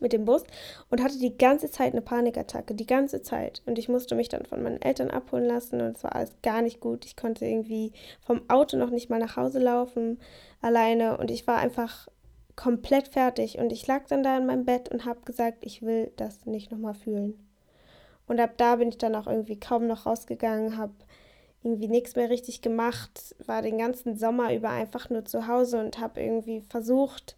mit 0.00 0.12
dem 0.12 0.24
Bus 0.24 0.44
und 0.90 1.02
hatte 1.02 1.18
die 1.18 1.36
ganze 1.36 1.70
Zeit 1.70 1.92
eine 1.92 2.02
Panikattacke, 2.02 2.74
die 2.74 2.86
ganze 2.86 3.22
Zeit. 3.22 3.62
Und 3.66 3.78
ich 3.78 3.88
musste 3.88 4.14
mich 4.14 4.28
dann 4.28 4.44
von 4.44 4.62
meinen 4.62 4.82
Eltern 4.82 5.10
abholen 5.10 5.46
lassen 5.46 5.80
und 5.80 5.96
es 5.96 6.04
war 6.04 6.14
alles 6.14 6.36
gar 6.42 6.62
nicht 6.62 6.80
gut. 6.80 7.04
Ich 7.06 7.16
konnte 7.16 7.46
irgendwie 7.46 7.92
vom 8.20 8.48
Auto 8.48 8.76
noch 8.76 8.90
nicht 8.90 9.08
mal 9.08 9.18
nach 9.18 9.36
Hause 9.36 9.58
laufen 9.58 10.18
alleine 10.60 11.16
und 11.18 11.30
ich 11.30 11.46
war 11.46 11.58
einfach 11.58 12.08
komplett 12.56 13.08
fertig 13.08 13.58
und 13.58 13.70
ich 13.72 13.86
lag 13.86 14.06
dann 14.08 14.22
da 14.22 14.36
in 14.38 14.46
meinem 14.46 14.64
Bett 14.64 14.90
und 14.90 15.04
habe 15.04 15.20
gesagt, 15.24 15.58
ich 15.60 15.82
will 15.82 16.12
das 16.16 16.46
nicht 16.46 16.72
nochmal 16.72 16.94
fühlen. 16.94 17.45
Und 18.26 18.40
ab 18.40 18.54
da 18.56 18.76
bin 18.76 18.88
ich 18.88 18.98
dann 18.98 19.14
auch 19.14 19.26
irgendwie 19.26 19.58
kaum 19.58 19.86
noch 19.86 20.06
rausgegangen, 20.06 20.76
habe 20.76 20.92
irgendwie 21.62 21.88
nichts 21.88 22.16
mehr 22.16 22.30
richtig 22.30 22.62
gemacht, 22.62 23.34
war 23.44 23.62
den 23.62 23.78
ganzen 23.78 24.16
Sommer 24.16 24.54
über 24.54 24.70
einfach 24.70 25.10
nur 25.10 25.24
zu 25.24 25.48
Hause 25.48 25.80
und 25.80 25.98
habe 25.98 26.20
irgendwie 26.20 26.62
versucht, 26.68 27.36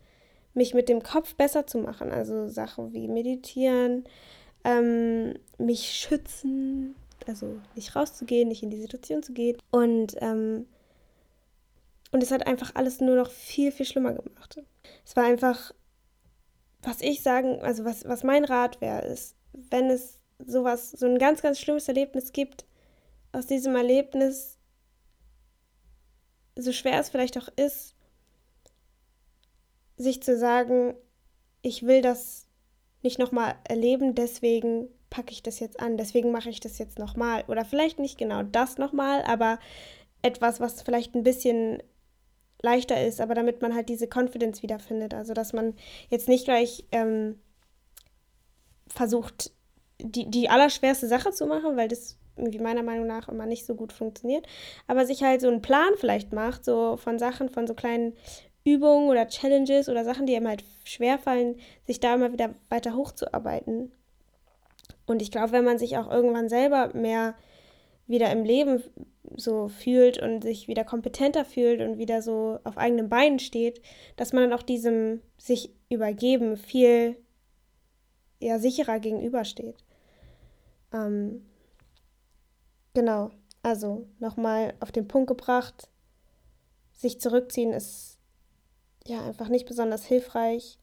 mich 0.54 0.74
mit 0.74 0.88
dem 0.88 1.02
Kopf 1.02 1.34
besser 1.34 1.66
zu 1.66 1.78
machen. 1.78 2.10
Also 2.10 2.48
Sachen 2.48 2.92
wie 2.92 3.08
meditieren, 3.08 4.04
ähm, 4.64 5.34
mich 5.56 5.90
schützen, 5.92 6.94
also 7.26 7.58
nicht 7.74 7.96
rauszugehen, 7.96 8.48
nicht 8.48 8.62
in 8.62 8.70
die 8.70 8.80
Situation 8.80 9.22
zu 9.22 9.32
gehen. 9.32 9.56
Und, 9.70 10.16
ähm, 10.20 10.66
und 12.12 12.22
es 12.22 12.30
hat 12.30 12.46
einfach 12.46 12.74
alles 12.74 13.00
nur 13.00 13.16
noch 13.16 13.30
viel, 13.30 13.72
viel 13.72 13.86
schlimmer 13.86 14.12
gemacht. 14.12 14.62
Es 15.06 15.16
war 15.16 15.24
einfach, 15.24 15.72
was 16.82 17.00
ich 17.00 17.22
sagen, 17.22 17.60
also 17.62 17.84
was, 17.84 18.06
was 18.06 18.24
mein 18.24 18.44
Rat 18.44 18.80
wäre, 18.80 19.06
ist, 19.06 19.36
wenn 19.52 19.90
es 19.90 20.17
sowas, 20.38 20.90
so 20.90 21.06
ein 21.06 21.18
ganz, 21.18 21.42
ganz 21.42 21.58
schlimmes 21.58 21.88
Erlebnis 21.88 22.32
gibt, 22.32 22.64
aus 23.32 23.46
diesem 23.46 23.74
Erlebnis, 23.76 24.58
so 26.56 26.72
schwer 26.72 26.98
es 27.00 27.08
vielleicht 27.08 27.38
auch 27.38 27.48
ist, 27.56 27.94
sich 29.96 30.22
zu 30.22 30.36
sagen, 30.36 30.94
ich 31.62 31.84
will 31.84 32.02
das 32.02 32.46
nicht 33.02 33.18
nochmal 33.18 33.56
erleben, 33.64 34.14
deswegen 34.14 34.88
packe 35.10 35.32
ich 35.32 35.42
das 35.42 35.60
jetzt 35.60 35.80
an, 35.80 35.96
deswegen 35.96 36.30
mache 36.30 36.50
ich 36.50 36.60
das 36.60 36.78
jetzt 36.78 36.98
nochmal. 36.98 37.44
Oder 37.48 37.64
vielleicht 37.64 37.98
nicht 37.98 38.18
genau 38.18 38.42
das 38.42 38.78
nochmal, 38.78 39.22
aber 39.22 39.58
etwas, 40.22 40.60
was 40.60 40.82
vielleicht 40.82 41.14
ein 41.14 41.22
bisschen 41.22 41.82
leichter 42.60 43.04
ist, 43.04 43.20
aber 43.20 43.34
damit 43.34 43.62
man 43.62 43.74
halt 43.74 43.88
diese 43.88 44.08
Confidence 44.08 44.62
wiederfindet. 44.62 45.14
Also, 45.14 45.32
dass 45.32 45.52
man 45.52 45.74
jetzt 46.10 46.28
nicht 46.28 46.44
gleich 46.44 46.84
ähm, 46.92 47.38
versucht, 48.88 49.52
die, 50.00 50.30
die 50.30 50.48
allerschwerste 50.48 51.08
Sache 51.08 51.32
zu 51.32 51.46
machen, 51.46 51.76
weil 51.76 51.88
das 51.88 52.16
irgendwie 52.36 52.60
meiner 52.60 52.82
Meinung 52.82 53.06
nach 53.06 53.28
immer 53.28 53.46
nicht 53.46 53.66
so 53.66 53.74
gut 53.74 53.92
funktioniert, 53.92 54.46
aber 54.86 55.04
sich 55.04 55.22
halt 55.22 55.40
so 55.40 55.48
einen 55.48 55.62
Plan 55.62 55.90
vielleicht 55.96 56.32
macht, 56.32 56.64
so 56.64 56.96
von 56.96 57.18
Sachen, 57.18 57.48
von 57.48 57.66
so 57.66 57.74
kleinen 57.74 58.14
Übungen 58.64 59.08
oder 59.08 59.28
Challenges 59.28 59.88
oder 59.88 60.04
Sachen, 60.04 60.26
die 60.26 60.36
einem 60.36 60.48
halt 60.48 60.64
schwerfallen, 60.84 61.56
sich 61.86 62.00
da 62.00 62.14
immer 62.14 62.32
wieder 62.32 62.54
weiter 62.68 62.94
hochzuarbeiten. 62.94 63.92
Und 65.06 65.22
ich 65.22 65.30
glaube, 65.30 65.52
wenn 65.52 65.64
man 65.64 65.78
sich 65.78 65.96
auch 65.96 66.10
irgendwann 66.10 66.48
selber 66.48 66.90
mehr 66.94 67.34
wieder 68.06 68.30
im 68.30 68.44
Leben 68.44 68.82
so 69.36 69.68
fühlt 69.68 70.20
und 70.20 70.42
sich 70.42 70.68
wieder 70.68 70.84
kompetenter 70.84 71.44
fühlt 71.44 71.80
und 71.80 71.98
wieder 71.98 72.22
so 72.22 72.58
auf 72.64 72.78
eigenen 72.78 73.08
Beinen 73.08 73.38
steht, 73.38 73.82
dass 74.16 74.32
man 74.32 74.48
dann 74.48 74.58
auch 74.58 74.62
diesem 74.62 75.20
sich 75.38 75.70
übergeben 75.90 76.56
viel 76.56 77.16
ja, 78.40 78.58
sicherer 78.58 79.00
gegenübersteht. 79.00 79.76
Ähm, 80.92 81.44
genau, 82.94 83.30
also 83.62 84.06
nochmal 84.18 84.74
auf 84.80 84.92
den 84.92 85.08
Punkt 85.08 85.28
gebracht, 85.28 85.88
sich 86.92 87.20
zurückziehen 87.20 87.72
ist 87.72 88.18
ja 89.06 89.24
einfach 89.24 89.48
nicht 89.48 89.66
besonders 89.66 90.04
hilfreich. 90.04 90.78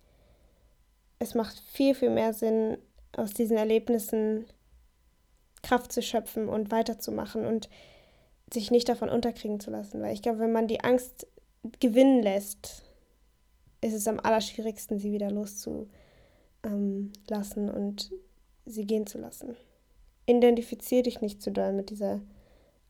Es 1.20 1.36
macht 1.36 1.60
viel, 1.72 1.96
viel 1.96 2.10
mehr 2.10 2.34
Sinn, 2.34 2.78
aus 3.16 3.32
diesen 3.32 3.58
Erlebnissen 3.58 4.46
Kraft 5.64 5.92
zu 5.92 6.02
schöpfen 6.02 6.48
und 6.50 6.72
weiterzumachen 6.72 7.46
und 7.46 7.70
sich 8.54 8.72
nicht 8.72 8.88
davon 8.88 9.10
unterkriegen 9.10 9.60
zu 9.60 9.72
lassen. 9.72 10.02
Weil 10.02 10.14
ich 10.14 10.22
glaube, 10.22 10.40
wenn 10.40 10.52
man 10.52 10.68
die 10.68 10.82
Angst 10.82 11.28
gewinnen 11.80 12.22
lässt, 12.22 12.84
ist 13.82 13.94
es 13.94 14.08
am 14.08 14.20
allerschwierigsten, 14.20 15.00
sie 15.00 15.12
wieder 15.12 15.32
loszulassen 15.32 15.90
und 17.70 18.12
sie 18.66 18.86
gehen 18.86 19.08
zu 19.08 19.18
lassen. 19.18 19.56
Identifizier 20.26 21.04
dich 21.04 21.22
nicht 21.22 21.42
zu 21.42 21.52
doll 21.52 21.74
mit 21.74 21.90
dieser 21.90 22.22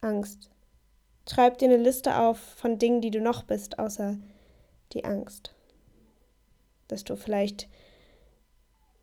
Angst. 0.02 0.50
Schreib 1.30 1.58
dir 1.58 1.70
eine 1.70 1.78
Liste 1.78 2.18
auf 2.18 2.38
von 2.38 2.78
Dingen, 2.78 3.02
die 3.02 3.12
du 3.12 3.20
noch 3.20 3.44
bist, 3.44 3.80
außer 3.80 4.18
die 4.94 5.06
Angst. 5.06 5.54
Dass 6.88 7.04
du 7.04 7.16
vielleicht 7.16 7.68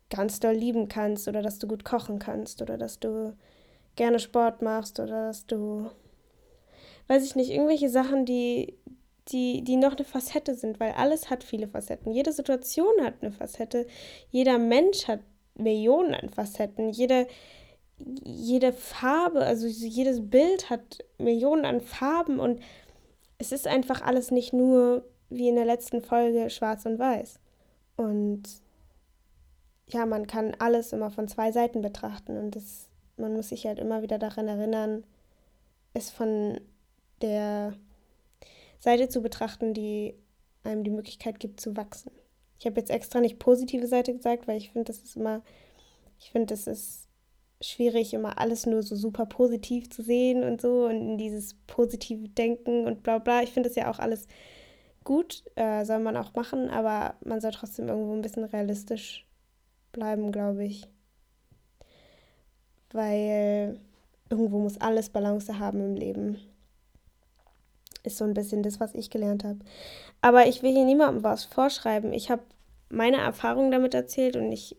ganz 0.09 0.39
doll 0.39 0.53
lieben 0.53 0.87
kannst 0.87 1.27
oder 1.27 1.41
dass 1.41 1.59
du 1.59 1.67
gut 1.67 1.83
kochen 1.83 2.19
kannst 2.19 2.61
oder 2.61 2.77
dass 2.77 2.99
du 2.99 3.35
gerne 3.95 4.19
Sport 4.19 4.61
machst 4.61 4.99
oder 4.99 5.27
dass 5.27 5.45
du, 5.45 5.89
weiß 7.07 7.25
ich 7.25 7.35
nicht, 7.35 7.51
irgendwelche 7.51 7.89
Sachen, 7.89 8.25
die, 8.25 8.77
die, 9.29 9.63
die 9.63 9.75
noch 9.75 9.95
eine 9.95 10.05
Facette 10.05 10.55
sind, 10.55 10.79
weil 10.79 10.93
alles 10.93 11.29
hat 11.29 11.43
viele 11.43 11.67
Facetten. 11.67 12.11
Jede 12.11 12.31
Situation 12.31 12.93
hat 13.01 13.15
eine 13.21 13.31
Facette. 13.31 13.87
Jeder 14.29 14.57
Mensch 14.57 15.07
hat 15.07 15.19
Millionen 15.55 16.13
an 16.13 16.29
Facetten. 16.29 16.89
Jede, 16.89 17.27
jede 17.97 18.73
Farbe, 18.73 19.45
also 19.45 19.67
jedes 19.67 20.29
Bild 20.29 20.69
hat 20.69 20.99
Millionen 21.17 21.65
an 21.65 21.81
Farben 21.81 22.39
und 22.39 22.61
es 23.37 23.51
ist 23.51 23.67
einfach 23.67 24.01
alles 24.01 24.31
nicht 24.31 24.53
nur 24.53 25.05
wie 25.29 25.49
in 25.49 25.55
der 25.55 25.65
letzten 25.65 26.01
Folge 26.01 26.49
schwarz 26.49 26.85
und 26.85 26.99
weiß. 26.99 27.39
Und 27.95 28.43
ja, 29.87 30.05
man 30.05 30.27
kann 30.27 30.55
alles 30.59 30.93
immer 30.93 31.11
von 31.11 31.27
zwei 31.27 31.51
Seiten 31.51 31.81
betrachten 31.81 32.37
und 32.37 32.55
das, 32.55 32.87
man 33.17 33.33
muss 33.33 33.49
sich 33.49 33.65
halt 33.65 33.79
immer 33.79 34.01
wieder 34.01 34.17
daran 34.17 34.47
erinnern, 34.47 35.03
es 35.93 36.09
von 36.09 36.59
der 37.21 37.73
Seite 38.79 39.07
zu 39.07 39.21
betrachten, 39.21 39.73
die 39.73 40.15
einem 40.63 40.83
die 40.83 40.89
Möglichkeit 40.89 41.39
gibt 41.39 41.59
zu 41.59 41.75
wachsen. 41.77 42.11
Ich 42.59 42.65
habe 42.65 42.79
jetzt 42.79 42.89
extra 42.89 43.19
nicht 43.19 43.39
positive 43.39 43.87
Seite 43.87 44.13
gesagt, 44.13 44.47
weil 44.47 44.57
ich 44.57 44.71
finde, 44.71 44.85
das 44.85 45.03
ist 45.03 45.15
immer, 45.15 45.41
ich 46.19 46.31
finde, 46.31 46.47
das 46.47 46.67
ist 46.67 47.07
schwierig, 47.65 48.13
immer 48.13 48.37
alles 48.39 48.65
nur 48.65 48.83
so 48.83 48.95
super 48.95 49.25
positiv 49.25 49.89
zu 49.89 50.01
sehen 50.01 50.43
und 50.43 50.61
so 50.61 50.85
und 50.85 50.97
in 50.97 51.17
dieses 51.17 51.55
positive 51.67 52.29
Denken 52.29 52.85
und 52.85 53.03
bla 53.03 53.19
bla. 53.19 53.41
Ich 53.43 53.51
finde 53.51 53.69
das 53.69 53.75
ja 53.75 53.89
auch 53.89 53.99
alles 53.99 54.27
gut, 55.03 55.43
äh, 55.55 55.83
soll 55.85 55.99
man 55.99 56.17
auch 56.17 56.33
machen, 56.33 56.69
aber 56.69 57.15
man 57.23 57.41
soll 57.41 57.51
trotzdem 57.51 57.87
irgendwo 57.87 58.13
ein 58.13 58.21
bisschen 58.21 58.45
realistisch 58.45 59.27
bleiben, 59.91 60.31
glaube 60.31 60.65
ich. 60.65 60.87
Weil 62.91 63.79
irgendwo 64.29 64.59
muss 64.59 64.79
alles 64.79 65.09
Balance 65.09 65.59
haben 65.59 65.81
im 65.81 65.95
Leben. 65.95 66.37
Ist 68.03 68.17
so 68.17 68.25
ein 68.25 68.33
bisschen 68.33 68.63
das, 68.63 68.79
was 68.79 68.93
ich 68.95 69.09
gelernt 69.09 69.43
habe. 69.43 69.59
Aber 70.21 70.47
ich 70.47 70.61
will 70.61 70.73
hier 70.73 70.85
niemandem 70.85 71.23
was 71.23 71.45
vorschreiben. 71.45 72.13
Ich 72.13 72.29
habe 72.29 72.43
meine 72.89 73.17
Erfahrungen 73.17 73.71
damit 73.71 73.93
erzählt 73.93 74.35
und 74.35 74.51
ich 74.51 74.77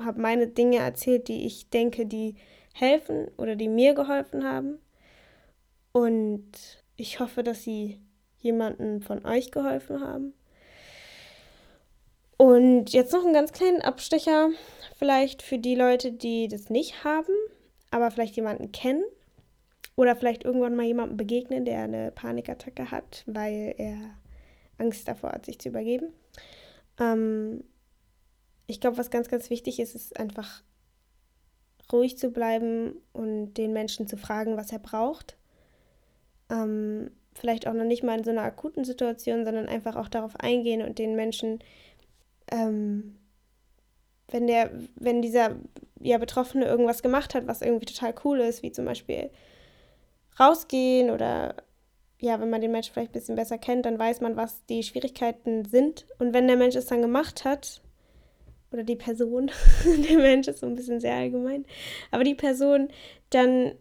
habe 0.00 0.20
meine 0.20 0.46
Dinge 0.46 0.78
erzählt, 0.78 1.28
die 1.28 1.46
ich 1.46 1.70
denke, 1.70 2.06
die 2.06 2.36
helfen 2.74 3.28
oder 3.36 3.56
die 3.56 3.68
mir 3.68 3.94
geholfen 3.94 4.44
haben. 4.44 4.78
Und 5.92 6.50
ich 6.96 7.20
hoffe, 7.20 7.42
dass 7.42 7.62
sie 7.62 8.00
jemanden 8.38 9.00
von 9.00 9.24
euch 9.24 9.50
geholfen 9.50 10.00
haben. 10.00 10.34
Und 12.36 12.92
jetzt 12.92 13.12
noch 13.12 13.24
einen 13.24 13.32
ganz 13.32 13.52
kleinen 13.52 13.80
Abstecher, 13.80 14.50
vielleicht 14.98 15.42
für 15.42 15.58
die 15.58 15.76
Leute, 15.76 16.12
die 16.12 16.48
das 16.48 16.68
nicht 16.68 17.04
haben, 17.04 17.32
aber 17.90 18.10
vielleicht 18.10 18.34
jemanden 18.36 18.72
kennen 18.72 19.04
oder 19.96 20.16
vielleicht 20.16 20.44
irgendwann 20.44 20.74
mal 20.74 20.84
jemanden 20.84 21.16
begegnen, 21.16 21.64
der 21.64 21.82
eine 21.82 22.10
Panikattacke 22.10 22.90
hat, 22.90 23.22
weil 23.26 23.74
er 23.78 23.96
Angst 24.78 25.06
davor 25.06 25.30
hat, 25.30 25.46
sich 25.46 25.60
zu 25.60 25.68
übergeben. 25.68 26.12
Ähm, 26.98 27.62
ich 28.66 28.80
glaube, 28.80 28.98
was 28.98 29.10
ganz, 29.10 29.28
ganz 29.28 29.50
wichtig 29.50 29.78
ist, 29.78 29.94
ist 29.94 30.18
einfach 30.18 30.62
ruhig 31.92 32.18
zu 32.18 32.30
bleiben 32.30 32.94
und 33.12 33.54
den 33.54 33.72
Menschen 33.72 34.06
zu 34.06 34.16
fragen, 34.16 34.56
was 34.56 34.72
er 34.72 34.78
braucht. 34.78 35.36
Ähm, 36.50 37.10
vielleicht 37.34 37.66
auch 37.66 37.74
noch 37.74 37.84
nicht 37.84 38.02
mal 38.02 38.18
in 38.18 38.24
so 38.24 38.30
einer 38.30 38.42
akuten 38.42 38.84
Situation, 38.84 39.44
sondern 39.44 39.68
einfach 39.68 39.96
auch 39.96 40.08
darauf 40.08 40.36
eingehen 40.36 40.82
und 40.82 40.98
den 40.98 41.14
Menschen, 41.16 41.58
ähm, 42.50 43.16
wenn 44.28 44.46
der, 44.46 44.70
wenn 44.96 45.20
dieser 45.20 45.56
ja, 46.00 46.18
Betroffene 46.18 46.64
irgendwas 46.64 47.02
gemacht 47.02 47.34
hat, 47.34 47.46
was 47.46 47.62
irgendwie 47.62 47.86
total 47.86 48.14
cool 48.24 48.40
ist, 48.40 48.62
wie 48.62 48.72
zum 48.72 48.84
Beispiel 48.84 49.30
rausgehen 50.38 51.10
oder 51.10 51.56
ja, 52.20 52.40
wenn 52.40 52.50
man 52.50 52.60
den 52.60 52.72
Menschen 52.72 52.92
vielleicht 52.94 53.10
ein 53.10 53.20
bisschen 53.20 53.36
besser 53.36 53.58
kennt, 53.58 53.84
dann 53.84 53.98
weiß 53.98 54.20
man, 54.20 54.36
was 54.36 54.64
die 54.66 54.82
Schwierigkeiten 54.82 55.64
sind. 55.66 56.06
Und 56.18 56.32
wenn 56.32 56.46
der 56.46 56.56
Mensch 56.56 56.74
es 56.74 56.86
dann 56.86 57.02
gemacht 57.02 57.44
hat, 57.44 57.82
oder 58.74 58.82
die 58.82 58.96
Person, 58.96 59.50
der 59.84 60.18
Mensch 60.18 60.48
ist 60.48 60.58
so 60.58 60.66
ein 60.66 60.74
bisschen 60.74 61.00
sehr 61.00 61.14
allgemein, 61.14 61.64
aber 62.10 62.24
die 62.24 62.34
Person 62.34 62.88
dann 63.30 63.72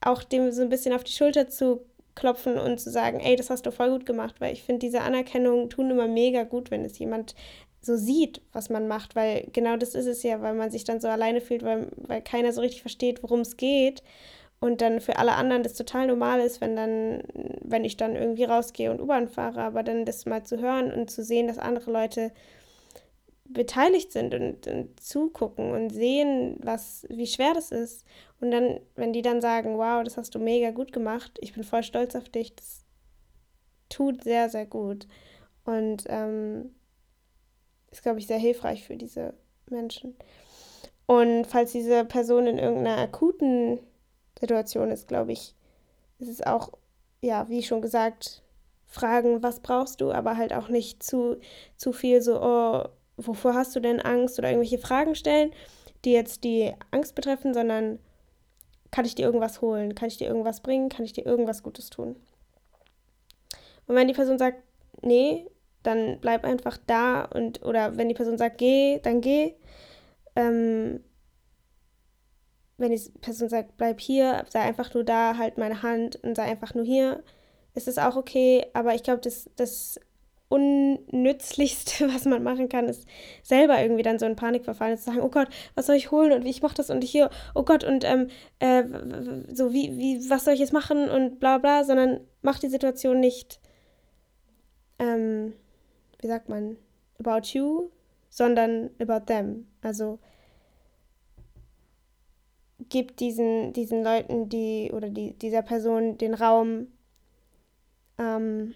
auch 0.00 0.22
dem 0.22 0.52
so 0.52 0.62
ein 0.62 0.68
bisschen 0.68 0.94
auf 0.94 1.02
die 1.02 1.12
Schulter 1.12 1.48
zu 1.48 1.80
klopfen 2.14 2.58
und 2.58 2.78
zu 2.78 2.90
sagen, 2.90 3.20
ey, 3.20 3.36
das 3.36 3.50
hast 3.50 3.66
du 3.66 3.72
voll 3.72 3.90
gut 3.90 4.06
gemacht, 4.06 4.36
weil 4.38 4.52
ich 4.52 4.62
finde, 4.62 4.80
diese 4.80 5.00
Anerkennung 5.00 5.70
tun 5.70 5.90
immer 5.90 6.08
mega 6.08 6.44
gut, 6.44 6.70
wenn 6.70 6.84
es 6.84 6.98
jemand 6.98 7.34
so 7.80 7.96
sieht, 7.96 8.42
was 8.52 8.68
man 8.68 8.86
macht, 8.88 9.16
weil 9.16 9.48
genau 9.52 9.76
das 9.76 9.94
ist 9.94 10.06
es 10.06 10.22
ja, 10.22 10.42
weil 10.42 10.54
man 10.54 10.70
sich 10.70 10.84
dann 10.84 11.00
so 11.00 11.08
alleine 11.08 11.40
fühlt, 11.40 11.62
weil, 11.62 11.88
weil 11.96 12.20
keiner 12.20 12.52
so 12.52 12.60
richtig 12.60 12.82
versteht, 12.82 13.22
worum 13.22 13.40
es 13.40 13.56
geht 13.56 14.02
und 14.60 14.82
dann 14.82 15.00
für 15.00 15.16
alle 15.16 15.32
anderen 15.32 15.62
das 15.62 15.74
total 15.74 16.06
normal 16.06 16.40
ist, 16.40 16.60
wenn 16.60 16.76
dann, 16.76 17.22
wenn 17.62 17.84
ich 17.84 17.96
dann 17.96 18.16
irgendwie 18.16 18.44
rausgehe 18.44 18.90
und 18.90 19.00
U-Bahn 19.00 19.28
fahre, 19.28 19.62
aber 19.62 19.82
dann 19.82 20.04
das 20.04 20.26
mal 20.26 20.44
zu 20.44 20.60
hören 20.60 20.92
und 20.92 21.10
zu 21.10 21.24
sehen, 21.24 21.46
dass 21.46 21.58
andere 21.58 21.90
Leute 21.90 22.32
beteiligt 23.52 24.12
sind 24.12 24.34
und, 24.34 24.66
und, 24.66 25.00
zugucken 25.00 25.72
und 25.72 25.90
sehen, 25.90 26.56
was, 26.62 27.06
wie 27.08 27.26
schwer 27.26 27.54
das 27.54 27.70
ist. 27.70 28.04
Und 28.40 28.50
dann, 28.50 28.80
wenn 28.94 29.12
die 29.12 29.22
dann 29.22 29.40
sagen, 29.40 29.76
wow, 29.76 30.02
das 30.04 30.16
hast 30.16 30.34
du 30.34 30.38
mega 30.38 30.70
gut 30.70 30.92
gemacht, 30.92 31.38
ich 31.40 31.52
bin 31.52 31.64
voll 31.64 31.82
stolz 31.82 32.14
auf 32.14 32.28
dich, 32.28 32.54
das 32.54 32.84
tut 33.88 34.22
sehr, 34.24 34.48
sehr 34.48 34.66
gut. 34.66 35.06
Und 35.64 36.04
ähm, 36.06 36.74
ist, 37.90 38.02
glaube 38.02 38.18
ich, 38.18 38.26
sehr 38.26 38.38
hilfreich 38.38 38.84
für 38.84 38.96
diese 38.96 39.34
Menschen. 39.68 40.16
Und 41.06 41.44
falls 41.46 41.72
diese 41.72 42.04
Person 42.04 42.46
in 42.46 42.58
irgendeiner 42.58 42.98
akuten 42.98 43.80
Situation 44.38 44.90
ist, 44.90 45.08
glaube 45.08 45.32
ich, 45.32 45.54
ist 46.18 46.28
es 46.28 46.42
auch, 46.42 46.72
ja, 47.20 47.48
wie 47.48 47.62
schon 47.62 47.82
gesagt, 47.82 48.42
fragen, 48.86 49.42
was 49.42 49.60
brauchst 49.60 50.00
du, 50.00 50.12
aber 50.12 50.36
halt 50.36 50.52
auch 50.52 50.68
nicht 50.68 51.02
zu, 51.02 51.38
zu 51.76 51.92
viel 51.92 52.22
so, 52.22 52.40
oh, 52.40 52.84
wovor 53.26 53.54
hast 53.54 53.74
du 53.76 53.80
denn 53.80 54.00
Angst 54.00 54.38
oder 54.38 54.50
irgendwelche 54.50 54.78
Fragen 54.78 55.14
stellen, 55.14 55.52
die 56.04 56.12
jetzt 56.12 56.44
die 56.44 56.72
Angst 56.90 57.14
betreffen, 57.14 57.54
sondern 57.54 57.98
kann 58.90 59.04
ich 59.04 59.14
dir 59.14 59.24
irgendwas 59.24 59.60
holen, 59.60 59.94
kann 59.94 60.08
ich 60.08 60.16
dir 60.16 60.26
irgendwas 60.28 60.60
bringen, 60.60 60.88
kann 60.88 61.04
ich 61.04 61.12
dir 61.12 61.24
irgendwas 61.24 61.62
Gutes 61.62 61.90
tun. 61.90 62.16
Und 63.86 63.94
wenn 63.94 64.08
die 64.08 64.14
Person 64.14 64.38
sagt, 64.38 64.62
nee, 65.02 65.46
dann 65.82 66.18
bleib 66.20 66.44
einfach 66.44 66.78
da 66.86 67.22
und 67.24 67.64
oder 67.64 67.96
wenn 67.96 68.08
die 68.08 68.14
Person 68.14 68.38
sagt, 68.38 68.58
geh, 68.58 69.00
dann 69.00 69.20
geh. 69.20 69.54
Ähm, 70.36 71.02
wenn 72.76 72.92
die 72.92 73.10
Person 73.20 73.48
sagt, 73.48 73.76
bleib 73.76 74.00
hier, 74.00 74.44
sei 74.48 74.60
einfach 74.60 74.92
nur 74.94 75.04
da, 75.04 75.36
halt 75.36 75.58
meine 75.58 75.82
Hand 75.82 76.16
und 76.22 76.34
sei 76.34 76.44
einfach 76.44 76.74
nur 76.74 76.84
hier, 76.84 77.22
ist 77.74 77.88
es 77.88 77.98
auch 77.98 78.16
okay. 78.16 78.66
Aber 78.72 78.94
ich 78.94 79.02
glaube, 79.02 79.20
das, 79.20 79.50
das 79.56 80.00
Unnützlichste, 80.50 82.08
was 82.14 82.26
man 82.26 82.42
machen 82.42 82.68
kann, 82.68 82.88
ist 82.88 83.06
selber 83.42 83.80
irgendwie 83.80 84.02
dann 84.02 84.18
so 84.18 84.26
in 84.26 84.36
Panik 84.36 84.64
verfallen 84.64 84.98
zu 84.98 85.04
sagen, 85.04 85.20
oh 85.20 85.30
Gott, 85.30 85.48
was 85.74 85.86
soll 85.86 85.96
ich 85.96 86.10
holen 86.10 86.32
und 86.32 86.44
wie 86.44 86.50
ich 86.50 86.60
mache 86.60 86.74
das 86.74 86.90
und 86.90 87.02
hier, 87.02 87.30
oh 87.54 87.62
Gott, 87.62 87.84
und 87.84 88.04
ähm, 88.04 88.28
äh, 88.58 88.84
so 89.52 89.72
wie, 89.72 89.96
wie, 89.96 90.28
was 90.28 90.44
soll 90.44 90.54
ich 90.54 90.60
jetzt 90.60 90.72
machen 90.72 91.08
und 91.08 91.40
bla 91.40 91.58
bla, 91.58 91.84
sondern 91.84 92.20
mach 92.42 92.58
die 92.58 92.68
Situation 92.68 93.20
nicht, 93.20 93.60
ähm, 94.98 95.54
wie 96.20 96.26
sagt 96.26 96.48
man, 96.48 96.76
about 97.18 97.46
you, 97.52 97.88
sondern 98.28 98.90
about 98.98 99.26
them. 99.26 99.68
Also 99.82 100.18
gib 102.88 103.16
diesen, 103.16 103.72
diesen 103.72 104.02
Leuten, 104.02 104.48
die 104.48 104.90
oder 104.92 105.08
die, 105.08 105.34
dieser 105.34 105.62
Person 105.62 106.18
den 106.18 106.34
Raum, 106.34 106.88
ähm, 108.18 108.74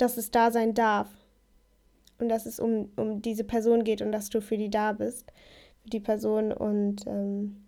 dass 0.00 0.16
es 0.16 0.30
da 0.30 0.50
sein 0.50 0.74
darf. 0.74 1.08
Und 2.18 2.28
dass 2.28 2.44
es 2.46 2.60
um, 2.60 2.90
um 2.96 3.22
diese 3.22 3.44
Person 3.44 3.82
geht 3.82 4.02
und 4.02 4.12
dass 4.12 4.28
du 4.28 4.42
für 4.42 4.58
die 4.58 4.70
da 4.70 4.92
bist, 4.92 5.32
für 5.82 5.88
die 5.88 6.00
Person. 6.00 6.52
Und 6.52 7.06
ähm, 7.06 7.64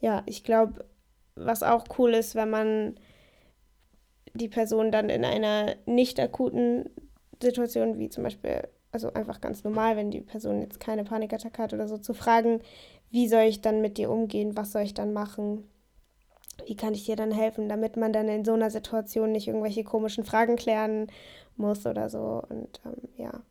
ja, 0.00 0.22
ich 0.26 0.42
glaube, 0.42 0.86
was 1.34 1.62
auch 1.62 1.84
cool 1.98 2.14
ist, 2.14 2.34
wenn 2.34 2.48
man 2.48 2.94
die 4.34 4.48
Person 4.48 4.90
dann 4.90 5.10
in 5.10 5.24
einer 5.24 5.76
nicht 5.86 6.18
akuten 6.18 6.88
Situation, 7.42 7.98
wie 7.98 8.08
zum 8.08 8.24
Beispiel, 8.24 8.66
also 8.90 9.12
einfach 9.12 9.40
ganz 9.40 9.64
normal, 9.64 9.96
wenn 9.96 10.10
die 10.10 10.20
Person 10.20 10.60
jetzt 10.60 10.80
keine 10.80 11.04
Panikattacke 11.04 11.62
hat 11.62 11.72
oder 11.74 11.88
so, 11.88 11.98
zu 11.98 12.14
fragen, 12.14 12.60
wie 13.10 13.28
soll 13.28 13.42
ich 13.42 13.60
dann 13.60 13.80
mit 13.80 13.98
dir 13.98 14.10
umgehen, 14.10 14.56
was 14.56 14.72
soll 14.72 14.82
ich 14.82 14.94
dann 14.94 15.12
machen, 15.12 15.68
wie 16.66 16.76
kann 16.76 16.94
ich 16.94 17.04
dir 17.04 17.16
dann 17.16 17.32
helfen, 17.32 17.68
damit 17.68 17.96
man 17.96 18.12
dann 18.12 18.28
in 18.28 18.44
so 18.44 18.52
einer 18.52 18.70
Situation 18.70 19.32
nicht 19.32 19.48
irgendwelche 19.48 19.84
komischen 19.84 20.24
Fragen 20.24 20.56
klären 20.56 21.08
muss 21.56 21.86
oder 21.86 22.08
so. 22.08 22.42
Und 22.48 22.80
ähm, 22.84 23.08
ja. 23.16 23.42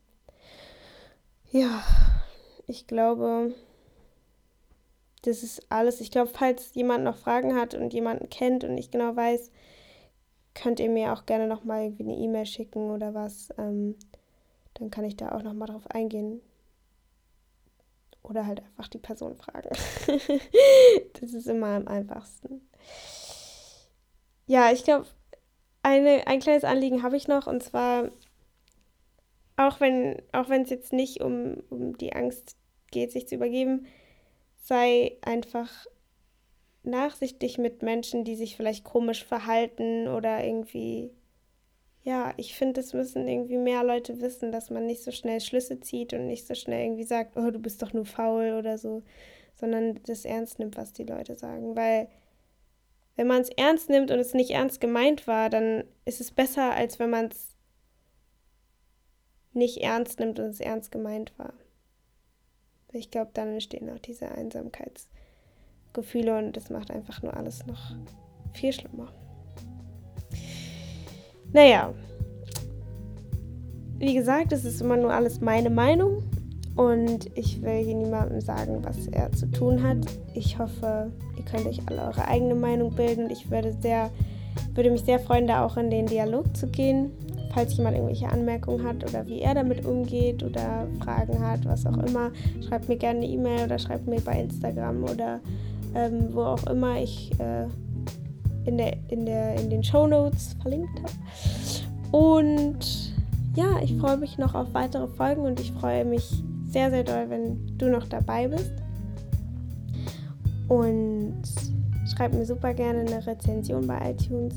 Ja, 1.52 1.84
ich 2.68 2.88
glaube, 2.88 3.54
das 5.24 5.44
ist 5.44 5.66
alles. 5.70 6.02
Ich 6.02 6.12
glaube, 6.12 6.32
falls 6.34 6.74
jemand 6.74 7.04
noch 7.04 7.18
Fragen 7.18 7.56
hat 7.56 7.76
und 7.76 7.94
jemanden 7.94 8.30
kennt 8.30 8.64
und 8.64 8.76
nicht 8.76 8.92
genau 8.92 9.16
weiß, 9.16 9.52
könnt 10.54 10.80
ihr 10.80 10.90
mir 10.90 11.14
auch 11.14 11.26
gerne 11.26 11.48
nochmal 11.48 11.84
irgendwie 11.84 12.04
eine 12.04 12.18
E-Mail 12.18 12.46
schicken 12.46 12.92
oder 12.92 13.14
was. 13.14 13.50
Ähm, 13.58 13.96
dann 14.76 14.90
kann 14.90 15.06
ich 15.06 15.16
da 15.16 15.32
auch 15.32 15.44
nochmal 15.44 15.68
drauf 15.68 15.90
eingehen. 15.90 16.42
Oder 18.24 18.48
halt 18.48 18.62
einfach 18.62 18.88
die 18.88 19.00
Person 19.00 19.36
fragen. 19.36 19.70
das 21.20 21.34
ist 21.34 21.48
immer 21.48 21.68
am 21.68 21.88
einfachsten. 21.88 22.68
Ja, 24.48 24.72
ich 24.72 24.84
glaube, 24.84 25.08
ein 25.84 26.40
kleines 26.40 26.64
Anliegen 26.64 27.04
habe 27.04 27.18
ich 27.18 27.28
noch 27.28 27.48
und 27.48 27.62
zwar, 27.62 28.10
auch 29.58 29.80
wenn 29.80 30.22
auch 30.32 30.50
es 30.50 30.70
jetzt 30.70 30.94
nicht 30.94 31.22
um, 31.22 31.58
um 31.70 31.98
die 31.98 32.14
Angst 32.14 32.56
geht, 32.92 33.12
sich 33.12 33.28
zu 33.28 33.36
übergeben, 33.36 33.88
sei 34.56 35.18
einfach 35.22 35.70
nachsichtig 36.84 37.58
mit 37.58 37.82
Menschen, 37.82 38.24
die 38.24 38.36
sich 38.36 38.56
vielleicht 38.56 38.84
komisch 38.84 39.24
verhalten 39.24 40.08
oder 40.08 40.44
irgendwie. 40.44 41.12
Ja, 42.04 42.34
ich 42.36 42.56
finde, 42.56 42.82
es 42.82 42.94
müssen 42.94 43.28
irgendwie 43.28 43.58
mehr 43.58 43.84
Leute 43.84 44.20
wissen, 44.20 44.52
dass 44.52 44.70
man 44.70 44.86
nicht 44.86 45.04
so 45.04 45.12
schnell 45.12 45.40
Schlüsse 45.40 45.80
zieht 45.80 46.14
und 46.14 46.28
nicht 46.28 46.46
so 46.46 46.54
schnell 46.54 46.84
irgendwie 46.84 47.06
sagt, 47.06 47.38
oh, 47.38 47.50
du 47.50 47.60
bist 47.60 47.82
doch 47.82 47.94
nur 47.94 48.06
faul 48.06 48.56
oder 48.60 48.78
so, 48.78 49.04
sondern 49.56 50.02
das 50.04 50.26
ernst 50.26 50.60
nimmt, 50.60 50.76
was 50.76 50.92
die 50.92 51.06
Leute 51.06 51.36
sagen. 51.36 51.78
Weil 51.78 52.10
wenn 53.16 53.28
man 53.28 53.42
es 53.42 53.50
ernst 53.50 53.90
nimmt 53.90 54.12
und 54.12 54.20
es 54.20 54.34
nicht 54.34 54.52
ernst 54.52 54.82
gemeint 54.82 55.28
war, 55.28 55.50
dann 55.50 55.86
ist 56.04 56.20
es 56.20 56.32
besser, 56.32 56.74
als 56.74 57.00
wenn 57.00 57.10
man 57.10 57.28
es 57.28 57.56
nicht 59.54 59.78
ernst 59.78 60.20
nimmt 60.20 60.40
und 60.40 60.48
es 60.48 60.60
ernst 60.60 60.92
gemeint 60.92 61.32
war. 61.38 61.54
Ich 62.92 63.12
glaube, 63.12 63.32
dann 63.34 63.54
entstehen 63.54 63.90
auch 63.90 64.00
diese 64.00 64.30
Einsamkeitsgefühle 64.30 66.38
und 66.38 66.58
das 66.58 66.70
macht 66.70 66.92
einfach 66.92 67.22
nur 67.22 67.36
alles 67.36 67.66
noch 67.66 67.96
viel 68.54 68.74
schlimmer. 68.74 69.14
Naja, 71.54 71.94
wie 74.00 74.16
gesagt, 74.16 74.52
es 74.52 74.66
ist 74.66 74.82
immer 74.82 74.98
nur 74.98 75.14
alles 75.14 75.40
meine 75.40 75.70
Meinung 75.70 76.24
und 76.76 77.30
ich 77.38 77.62
will 77.62 77.84
hier 77.84 77.96
niemandem 77.96 78.42
sagen, 78.42 78.80
was 78.82 79.08
er 79.08 79.32
zu 79.32 79.46
tun 79.52 79.84
hat. 79.84 79.98
Ich 80.34 80.58
hoffe, 80.58 81.12
ihr 81.38 81.46
könnt 81.46 81.68
euch 81.68 81.80
alle 81.86 82.02
eure 82.02 82.28
eigene 82.28 82.56
Meinung 82.56 82.96
bilden. 82.96 83.30
Ich 83.30 83.52
würde, 83.52 83.72
sehr, 83.82 84.10
würde 84.74 84.90
mich 84.90 85.04
sehr 85.04 85.20
freuen, 85.20 85.46
da 85.46 85.64
auch 85.64 85.78
in 85.78 85.92
den 85.92 86.08
Dialog 86.08 86.58
zu 86.58 86.68
gehen. 86.68 87.12
Falls 87.54 87.78
jemand 87.78 87.98
irgendwelche 87.98 88.30
Anmerkungen 88.30 88.84
hat 88.84 89.08
oder 89.08 89.28
wie 89.28 89.42
er 89.42 89.54
damit 89.54 89.86
umgeht 89.86 90.42
oder 90.42 90.88
Fragen 91.04 91.40
hat, 91.40 91.66
was 91.66 91.86
auch 91.86 92.00
immer, 92.00 92.32
schreibt 92.68 92.90
mir 92.90 92.98
gerne 92.98 93.20
eine 93.20 93.28
E-Mail 93.28 93.66
oder 93.66 93.78
schreibt 93.78 94.08
mir 94.08 94.20
bei 94.22 94.42
Instagram 94.42 95.04
oder 95.04 95.40
ähm, 95.94 96.30
wo 96.32 96.42
auch 96.42 96.66
immer 96.66 97.00
ich 97.00 97.30
äh, 97.40 97.68
in, 98.66 98.78
der, 98.78 98.96
in, 99.10 99.26
der, 99.26 99.56
in 99.60 99.70
den 99.70 99.84
Show 99.84 100.08
Notes 100.08 100.56
verlinkt 100.62 101.00
habe. 101.00 101.14
Und 102.12 103.14
ja, 103.56 103.80
ich 103.82 103.96
freue 103.98 104.18
mich 104.18 104.38
noch 104.38 104.56
auf 104.56 104.74
weitere 104.74 105.08
Folgen 105.08 105.42
und 105.42 105.60
ich 105.60 105.72
freue 105.72 106.06
mich 106.06 106.44
sehr, 106.68 106.90
sehr 106.90 107.04
doll, 107.04 107.30
wenn 107.30 107.78
du 107.78 107.90
noch 107.90 108.08
dabei 108.08 108.48
bist. 108.48 108.72
Und 110.68 111.42
schreib 112.16 112.34
mir 112.34 112.46
super 112.46 112.74
gerne 112.74 113.02
eine 113.02 113.26
Rezension 113.26 113.86
bei 113.86 114.12
iTunes 114.12 114.56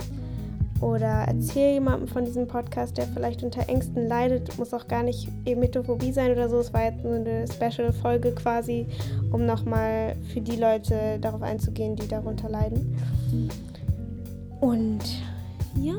oder 0.81 1.25
erzähl 1.27 1.75
jemandem 1.75 2.09
von 2.09 2.25
diesem 2.25 2.47
Podcast, 2.47 2.99
der 2.99 3.07
vielleicht 3.07 3.43
unter 3.43 3.69
Ängsten 3.69 4.09
leidet. 4.09 4.59
Muss 4.59 4.75
auch 4.75 4.87
gar 4.87 5.03
nicht 5.03 5.29
Emetophobie 5.45 6.13
sein 6.13 6.33
oder 6.33 6.49
so. 6.49 6.59
Es 6.59 6.73
war 6.73 6.85
jetzt 6.85 7.03
nur 7.03 7.15
eine 7.15 7.47
Special-Folge 7.47 8.33
quasi, 8.33 8.87
um 9.33 9.47
nochmal 9.47 10.17
für 10.33 10.41
die 10.41 10.57
Leute 10.57 11.19
darauf 11.21 11.43
einzugehen, 11.43 11.97
die 11.97 12.09
darunter 12.09 12.49
leiden. 12.49 12.97
Und 14.61 15.23
ja, 15.81 15.95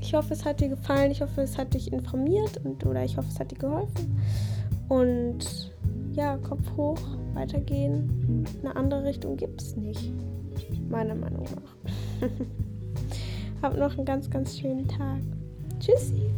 ich 0.00 0.14
hoffe, 0.14 0.32
es 0.32 0.44
hat 0.44 0.60
dir 0.60 0.68
gefallen. 0.68 1.10
Ich 1.10 1.22
hoffe, 1.22 1.42
es 1.42 1.56
hat 1.58 1.74
dich 1.74 1.92
informiert 1.92 2.60
und 2.64 2.84
oder 2.84 3.04
ich 3.04 3.16
hoffe, 3.16 3.28
es 3.30 3.38
hat 3.38 3.50
dir 3.50 3.58
geholfen. 3.58 4.20
Und 4.88 5.72
ja, 6.12 6.36
Kopf 6.38 6.64
hoch, 6.76 7.00
weitergehen. 7.34 8.44
Eine 8.60 8.76
andere 8.76 9.04
Richtung 9.04 9.36
gibt 9.36 9.62
es 9.62 9.76
nicht. 9.76 10.12
Meiner 10.90 11.14
Meinung 11.14 11.44
nach. 11.44 12.28
Hab 13.62 13.78
noch 13.78 13.96
einen 13.96 14.04
ganz, 14.04 14.28
ganz 14.28 14.58
schönen 14.58 14.86
Tag. 14.88 15.20
Tschüssi. 15.78 16.30